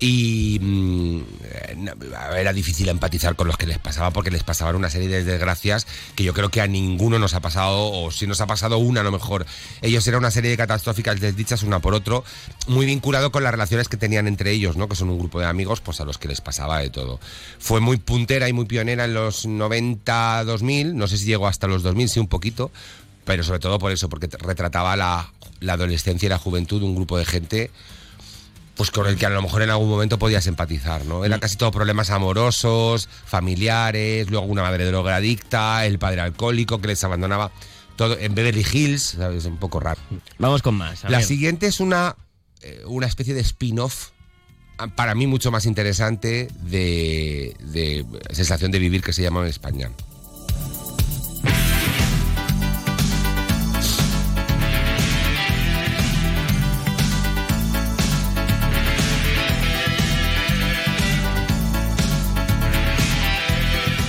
[0.00, 1.76] Y mm, eh,
[2.36, 5.86] era difícil empatizar con los que les pasaba porque les pasaban una serie de desgracias
[6.14, 9.00] que yo creo que a ninguno nos ha pasado, o si nos ha pasado una
[9.00, 9.46] a lo mejor.
[9.82, 12.24] Ellos eran una serie de catastróficas desdichas una por otro,
[12.68, 14.88] muy vinculado con las relaciones que tenían entre ellos, ¿no?
[14.88, 17.18] que son un grupo de amigos pues a los que les pasaba de todo.
[17.58, 21.66] Fue muy puntera y muy pionera en los 90, 2000, no sé si llegó hasta
[21.66, 22.70] los 2000, sí un poquito,
[23.24, 26.94] pero sobre todo por eso, porque retrataba la, la adolescencia y la juventud de un
[26.94, 27.70] grupo de gente
[28.78, 31.24] pues con el que a lo mejor en algún momento podías empatizar, ¿no?
[31.24, 37.02] Era casi todo problemas amorosos, familiares, luego una madre drogadicta, el padre alcohólico que les
[37.02, 37.50] abandonaba,
[37.96, 39.44] todo en Beverly Hills, ¿sabes?
[39.46, 40.00] Un poco raro.
[40.38, 41.02] Vamos con más.
[41.08, 42.14] La siguiente es una,
[42.62, 44.10] eh, una especie de spin-off,
[44.78, 49.48] ah, para mí mucho más interesante, de, de sensación de vivir que se llama en
[49.48, 49.90] España.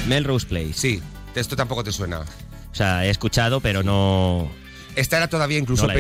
[0.10, 0.74] Melrose Place.
[0.74, 1.02] Sí,
[1.36, 2.20] esto tampoco te suena.
[2.20, 4.50] O sea, he escuchado, pero no...
[4.96, 5.94] Esta era todavía incluso No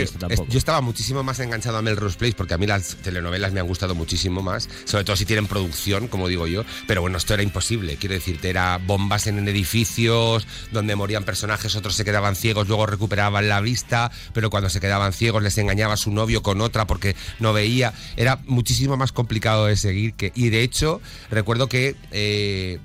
[0.49, 3.68] Yo estaba muchísimo más enganchado a Melrose Place porque a mí las telenovelas me han
[3.68, 6.66] gustado muchísimo más, sobre todo si tienen producción, como digo yo.
[6.88, 7.95] Pero bueno, esto era imposible.
[7.97, 13.47] Quiero decirte, era bombas en edificios donde morían personajes, otros se quedaban ciegos, luego recuperaban
[13.47, 17.53] la vista, pero cuando se quedaban ciegos les engañaba su novio con otra porque no
[17.53, 17.93] veía.
[18.18, 20.14] Era muchísimo más complicado de seguir.
[20.16, 20.99] Que, y de hecho,
[21.30, 21.95] recuerdo que.
[22.12, 22.80] eh,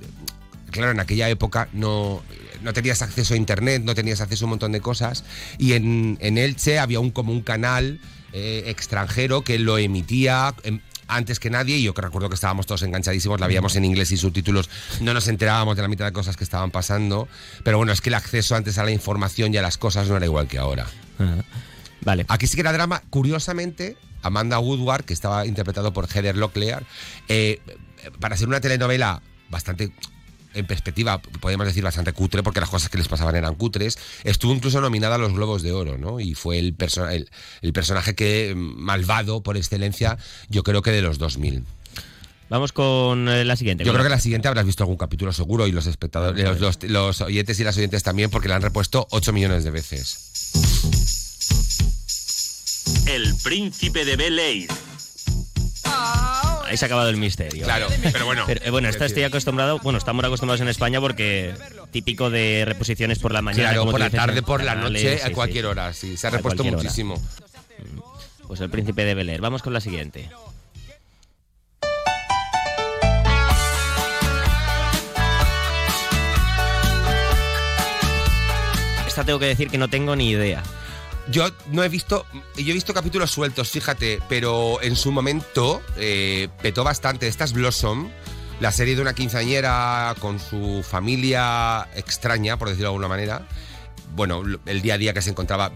[0.78, 2.22] claro, en aquella época no,
[2.62, 5.24] no tenías acceso a internet, no tenías acceso a un montón de cosas.
[5.58, 8.00] Y en, en Elche había un como un canal
[8.32, 10.54] eh, extranjero que lo emitía.
[10.64, 13.84] em, antes que nadie, y yo que recuerdo que estábamos todos enganchadísimos, la veíamos en
[13.84, 14.70] inglés y subtítulos,
[15.02, 17.28] no nos enterábamos de la mitad de cosas que estaban pasando,
[17.62, 20.16] pero bueno, es que el acceso antes a la información y a las cosas no
[20.16, 20.86] era igual que ahora.
[22.00, 22.24] Vale.
[22.28, 23.02] Aquí sí que era drama.
[23.10, 26.84] Curiosamente, Amanda Woodward, que estaba interpretado por Heather Locklear,
[27.28, 27.60] eh,
[28.18, 29.20] para ser una telenovela
[29.50, 29.92] bastante
[30.54, 34.52] en perspectiva, podemos decir bastante cutre, porque las cosas que les pasaban eran cutres, estuvo
[34.54, 36.20] incluso nominada a los Globos de Oro, ¿no?
[36.20, 37.28] Y fue el, perso- el,
[37.62, 41.64] el personaje que mm, malvado por excelencia, yo creo que de los 2000.
[42.50, 43.84] Vamos con eh, la siguiente.
[43.84, 46.82] Yo creo que la siguiente habrás visto algún capítulo seguro y los espectadores, los, los-
[46.84, 50.30] los oyentes y las oyentes también, porque la han repuesto 8 millones de veces.
[53.06, 54.68] El príncipe de Bel Air.
[56.74, 57.64] Ahí se ha acabado el misterio.
[57.64, 58.42] Claro, pero bueno.
[58.48, 61.54] Pero, eh, bueno, esta estoy acostumbrado, bueno, estamos acostumbrados en España porque
[61.92, 63.68] típico de reposiciones por la mañana.
[63.68, 65.32] Claro, como por la dices, tarde, por la noche, sí, a sí.
[65.34, 66.16] cualquier hora, sí.
[66.16, 66.72] Se ha repuesto hora.
[66.72, 67.22] muchísimo.
[68.48, 69.40] Pues el príncipe de Bel Air.
[69.40, 70.28] Vamos con la siguiente.
[79.06, 80.60] Esta tengo que decir que no tengo ni idea.
[81.30, 86.48] Yo no he visto, yo he visto capítulos sueltos, fíjate, pero en su momento eh,
[86.60, 87.28] petó bastante.
[87.28, 88.10] Esta es Blossom,
[88.60, 93.48] la serie de una quinceañera con su familia extraña, por decirlo de alguna manera.
[94.14, 95.72] Bueno, el día a día que se encontraba.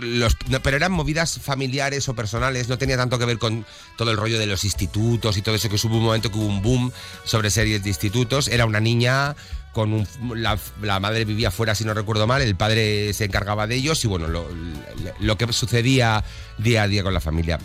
[0.00, 3.64] Los- pero eran movidas familiares o personales, no tenía tanto que ver con
[3.96, 6.46] todo el rollo de los institutos y todo eso, que hubo un momento que hubo
[6.46, 6.90] un boom
[7.24, 8.48] sobre series de institutos.
[8.48, 9.36] Era una niña
[9.72, 10.06] con un,
[10.42, 14.04] la, la madre vivía fuera, si no recuerdo mal, el padre se encargaba de ellos
[14.04, 14.46] y bueno, lo,
[15.18, 16.22] lo que sucedía
[16.58, 17.58] día a día con la familia.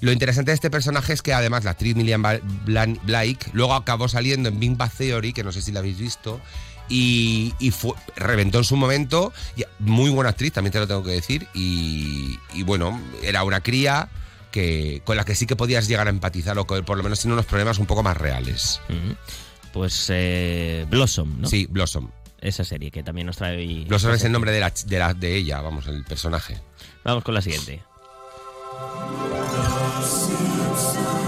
[0.00, 4.48] Lo interesante de este personaje es que además la actriz Blan- Blake luego acabó saliendo
[4.48, 6.40] en Big Bang Theory, que no sé si la habéis visto,
[6.88, 9.32] y, y fue- reventó en su momento.
[9.78, 11.46] muy buena actriz, también te lo tengo que decir.
[11.54, 14.08] Y, y bueno, era una cría
[14.50, 17.34] que, con la que sí que podías llegar a empatizar, o por lo menos tiene
[17.34, 18.80] unos problemas un poco más reales.
[19.72, 21.48] Pues eh, Blossom, ¿no?
[21.48, 22.10] Sí, Blossom.
[22.40, 23.86] esa serie que también nos trae.
[23.88, 26.58] Lo sabes el nombre de, la, de, la- de ella, vamos, el personaje.
[27.04, 27.82] Vamos con la siguiente.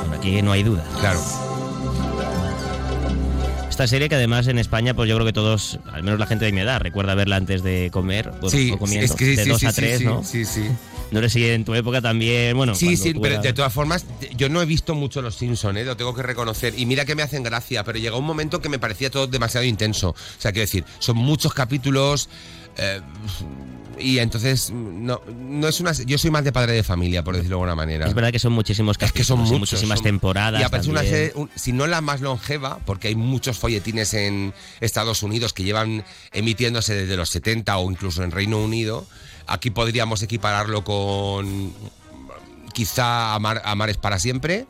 [0.01, 0.85] Bueno, aquí no hay duda.
[1.01, 1.21] Claro.
[3.69, 6.45] Esta serie que además en España, pues yo creo que todos, al menos la gente
[6.45, 9.37] de mi edad, recuerda verla antes de comer, bueno, Sí, o comiendo, es que sí,
[9.37, 10.23] de sí, 2 sí, a sí, 3, sí, ¿no?
[10.23, 10.69] sí, sí.
[11.15, 12.75] No sé si en tu época también, bueno.
[12.75, 14.05] Sí, sí, pero de todas formas,
[14.37, 15.85] yo no he visto mucho Los Simpsons, ¿eh?
[15.85, 16.75] lo tengo que reconocer.
[16.79, 19.65] Y mira que me hacen gracia, pero llegó un momento que me parecía todo demasiado
[19.67, 20.11] intenso.
[20.11, 22.29] O sea, quiero decir, son muchos capítulos.
[22.77, 23.01] eh,
[23.97, 25.93] y entonces, no, no es una.
[25.93, 28.07] Yo soy más de padre de familia, por decirlo de alguna manera.
[28.09, 30.61] Es verdad que son muchísimos capítulos, que son muchos, muchísimas son- temporadas.
[30.61, 34.53] Y aparte una serie, un- si no la más longeva, porque hay muchos folletines en
[34.81, 39.07] Estados Unidos que llevan emitiéndose desde los 70 o incluso en Reino Unido,
[39.47, 41.73] aquí podríamos equipararlo con
[42.73, 44.67] quizá Amar, Amar es para siempre.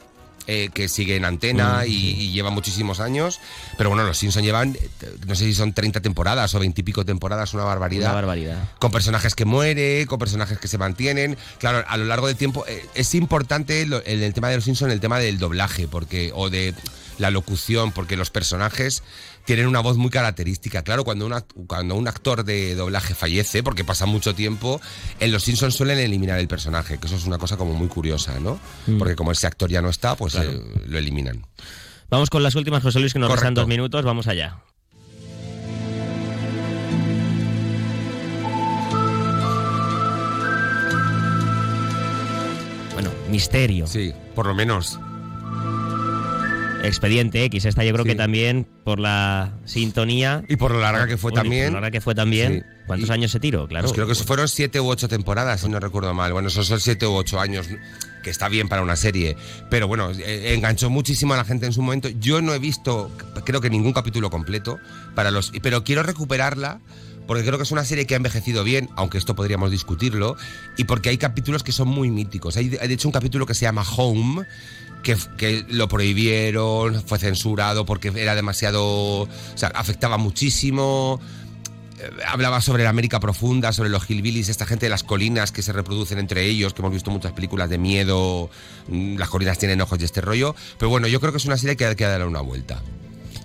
[0.46, 3.40] eh, que sigue en antena Mm, y, y lleva muchísimos años.
[3.78, 4.90] Pero bueno, los Simpson llevan, eh,
[5.26, 8.68] no sé si son 30 temporadas o 20 y pico temporadas, una barbaridad Una barbaridad.
[8.78, 11.38] con personajes que mueren, con personajes que se mantienen.
[11.60, 14.64] Claro, a lo largo del tiempo eh, es importante lo- en el tema de los
[14.64, 16.74] Simpsons el tema del doblaje porque o de
[17.16, 19.02] la locución, porque los personajes
[19.44, 20.82] tienen una voz muy característica.
[20.82, 24.80] Claro, cuando, una, cuando un actor de doblaje fallece, porque pasa mucho tiempo,
[25.20, 28.38] en los Simpsons suelen eliminar el personaje, que eso es una cosa como muy curiosa,
[28.40, 28.58] ¿no?
[28.86, 28.98] Mm.
[28.98, 30.50] Porque como ese actor ya no está, pues Claro.
[30.50, 31.46] eh, lo eliminan.
[32.10, 34.04] Vamos con las últimas, José Luis, que nos restan dos minutos.
[34.04, 34.58] Vamos allá.
[42.94, 43.86] Bueno, misterio.
[43.86, 44.98] Sí, por lo menos.
[46.86, 48.10] Expediente X, esta yo creo Sí.
[48.10, 50.44] que también por la sintonía.
[50.48, 51.66] Y por lo larga que fue también.
[51.66, 52.64] Por lo larga que fue también.
[52.66, 52.84] Sí.
[52.86, 53.66] ¿Cuántos Y- años se tiró?
[53.66, 53.84] Claro.
[53.84, 56.32] Pues creo que eso fueron siete u ocho temporadas, si no recuerdo mal.
[56.32, 57.66] Bueno, esos son siete u ocho años,
[58.22, 59.36] que está bien para una serie.
[59.70, 62.08] Pero bueno, eh, enganchó muchísimo a la gente en su momento.
[62.20, 63.10] Yo no he visto,
[63.44, 64.78] creo que ningún capítulo completo,
[65.14, 66.80] para los, pero quiero recuperarla.
[67.26, 70.36] Porque creo que es una serie que ha envejecido bien, aunque esto podríamos discutirlo,
[70.76, 72.58] y porque hay capítulos que son muy míticos.
[72.58, 74.44] Hay de hecho un capítulo que se llama Home,
[75.04, 78.82] que, que lo prohibieron, fue censurado porque era demasiado.
[79.22, 81.20] O sea, afectaba muchísimo
[82.00, 85.62] eh, hablaba sobre la América profunda, sobre los hillbillies, esta gente de las colinas que
[85.62, 88.50] se reproducen entre ellos, que hemos visto muchas películas de miedo,
[88.88, 90.56] mm, las colinas tienen ojos y este rollo.
[90.78, 92.82] Pero bueno, yo creo que es una serie que hay que darle una vuelta.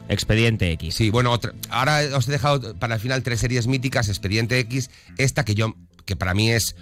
[0.07, 0.95] Expediente X.
[0.95, 4.89] Sí, bueno, otra- ahora os he dejado para el final tres series míticas, Expediente X,
[5.20, 6.76] esta que yo, que para mí es,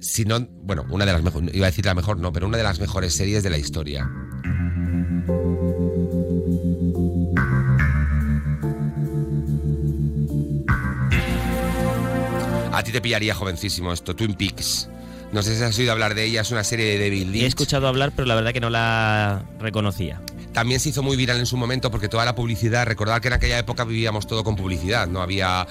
[0.00, 2.56] si no, bueno, una de las mejores, iba a decir la mejor, no, pero una
[2.56, 4.08] de las mejores series de la historia.
[12.72, 14.88] A ti te pillaría jovencísimo esto, Twin Peaks.
[15.32, 17.42] No sé si has oído hablar de ella, es una serie de David Lynch.
[17.42, 20.22] He escuchado hablar, pero la verdad que no la reconocía.
[20.58, 23.34] También se hizo muy viral en su momento porque toda la publicidad, recordad que en
[23.34, 25.68] aquella época vivíamos todo con publicidad, no había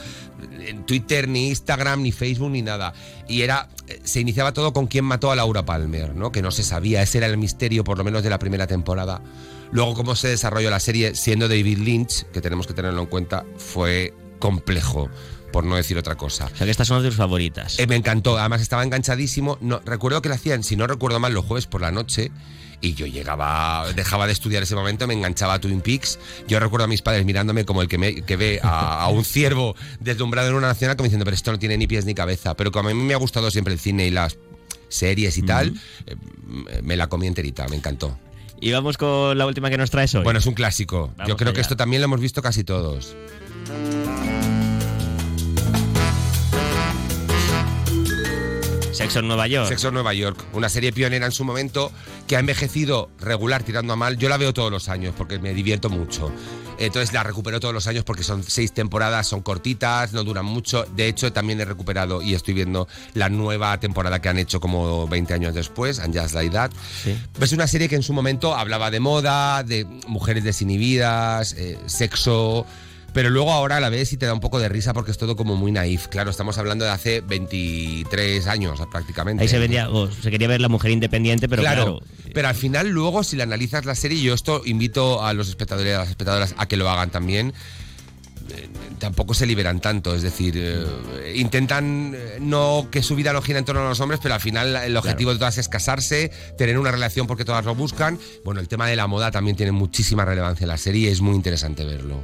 [0.66, 2.94] en Twitter, ni Instagram, ni Facebook, ni nada.
[3.28, 6.32] Y era, eh, se iniciaba todo con quién mató a Laura Palmer, ¿no?
[6.32, 9.22] Que no se sabía, ese era el misterio por lo menos de la primera temporada.
[9.72, 13.44] Luego cómo se desarrolló la serie siendo David Lynch, que tenemos que tenerlo en cuenta,
[13.58, 15.10] fue complejo,
[15.52, 16.46] por no decir otra cosa.
[16.46, 17.78] O sea que estas son de tus favoritas.
[17.78, 19.58] Eh, me encantó, además estaba enganchadísimo.
[19.60, 22.32] No, recuerdo que lo hacían, si no recuerdo mal, los jueves por la noche.
[22.80, 26.20] Y yo llegaba, dejaba de estudiar ese momento, me enganchaba a Twin Peaks.
[26.48, 29.26] Yo recuerdo a mis padres mirándome como el que, me- que ve a, a un
[29.26, 32.56] ciervo deslumbrado en una nacional, como diciendo, pero esto no tiene ni pies ni cabeza.
[32.56, 34.38] Pero como a mí me ha gustado siempre el cine y las
[34.90, 35.74] series y tal,
[36.06, 36.16] eh,
[36.84, 38.18] me la comí enterita, me encantó.
[38.62, 40.24] Y vamos con la última que nos traes hoy.
[40.24, 41.14] Bueno, es un clásico.
[41.18, 43.16] Vamos Yo creo que esto también lo hemos visto casi todos.
[48.98, 49.70] Sexo en Nueva York.
[49.70, 51.92] Sexo en Nueva York, una serie pionera en su momento
[52.26, 54.18] que ha envejecido regular tirando a mal.
[54.18, 56.32] Yo la veo todos los años porque me divierto mucho.
[56.80, 60.84] Entonces la recupero todos los años porque son seis temporadas, son cortitas, no duran mucho.
[60.96, 65.08] De hecho, también he recuperado y estoy viendo la nueva temporada que han hecho como
[65.08, 66.72] 20 años después, And Just Like That.
[67.40, 72.66] Es una serie que en su momento hablaba de moda, de mujeres desinhibidas, eh, sexo.
[73.14, 75.36] Pero luego ahora la ves y te da un poco de risa porque es todo
[75.36, 76.08] como muy naif.
[76.08, 79.44] Claro, estamos hablando de hace 23 años prácticamente.
[79.44, 82.02] Ahí se vendía, o se quería ver la mujer independiente, pero claro,
[82.34, 85.92] pero al final luego si le analizas la serie, yo esto invito a los espectadores
[85.92, 87.54] y a las espectadoras a que lo hagan también,
[88.50, 93.42] eh, tampoco se liberan tanto, es decir, eh, intentan eh, no que su vida no
[93.42, 96.32] gira en torno a los hombres, pero al final el objetivo de todas es casarse,
[96.58, 98.18] tener una relación porque todas lo buscan.
[98.46, 101.22] Bueno, el tema de la moda también tiene muchísima relevancia en la serie y es
[101.22, 102.22] muy interesante verlo.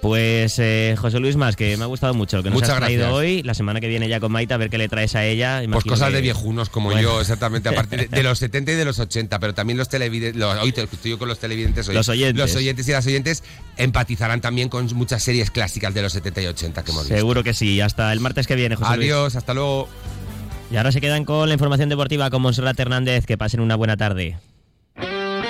[0.00, 2.76] Pues eh, José Luis Más, que me ha gustado mucho lo que nos Muchas has
[2.78, 3.18] traído gracias.
[3.18, 3.42] hoy.
[3.42, 5.62] La semana que viene ya con Maita, a ver qué le traes a ella.
[5.70, 7.02] Pues cosas que- de viejunos como Bueno.
[7.02, 9.90] yo, exactamente, a partir de, de los 70 y de los 80, pero también los
[9.90, 11.94] televidentes, hoy te- estoy yo con los televidentes hoy.
[11.94, 12.36] Los oyentes.
[12.38, 13.42] Los oyentes y las oyentes
[13.76, 17.16] empatizarán también con muchas series clásicas de los 70 y 80 que hemos visto.
[17.16, 17.80] Seguro que sí.
[17.82, 19.10] Hasta el martes que viene, José Luis.
[19.12, 19.86] Adiós, hasta luego.
[20.70, 23.26] Y ahora se quedan con la información deportiva con Monserrat Hernández.
[23.26, 24.38] Que pasen una buena tarde.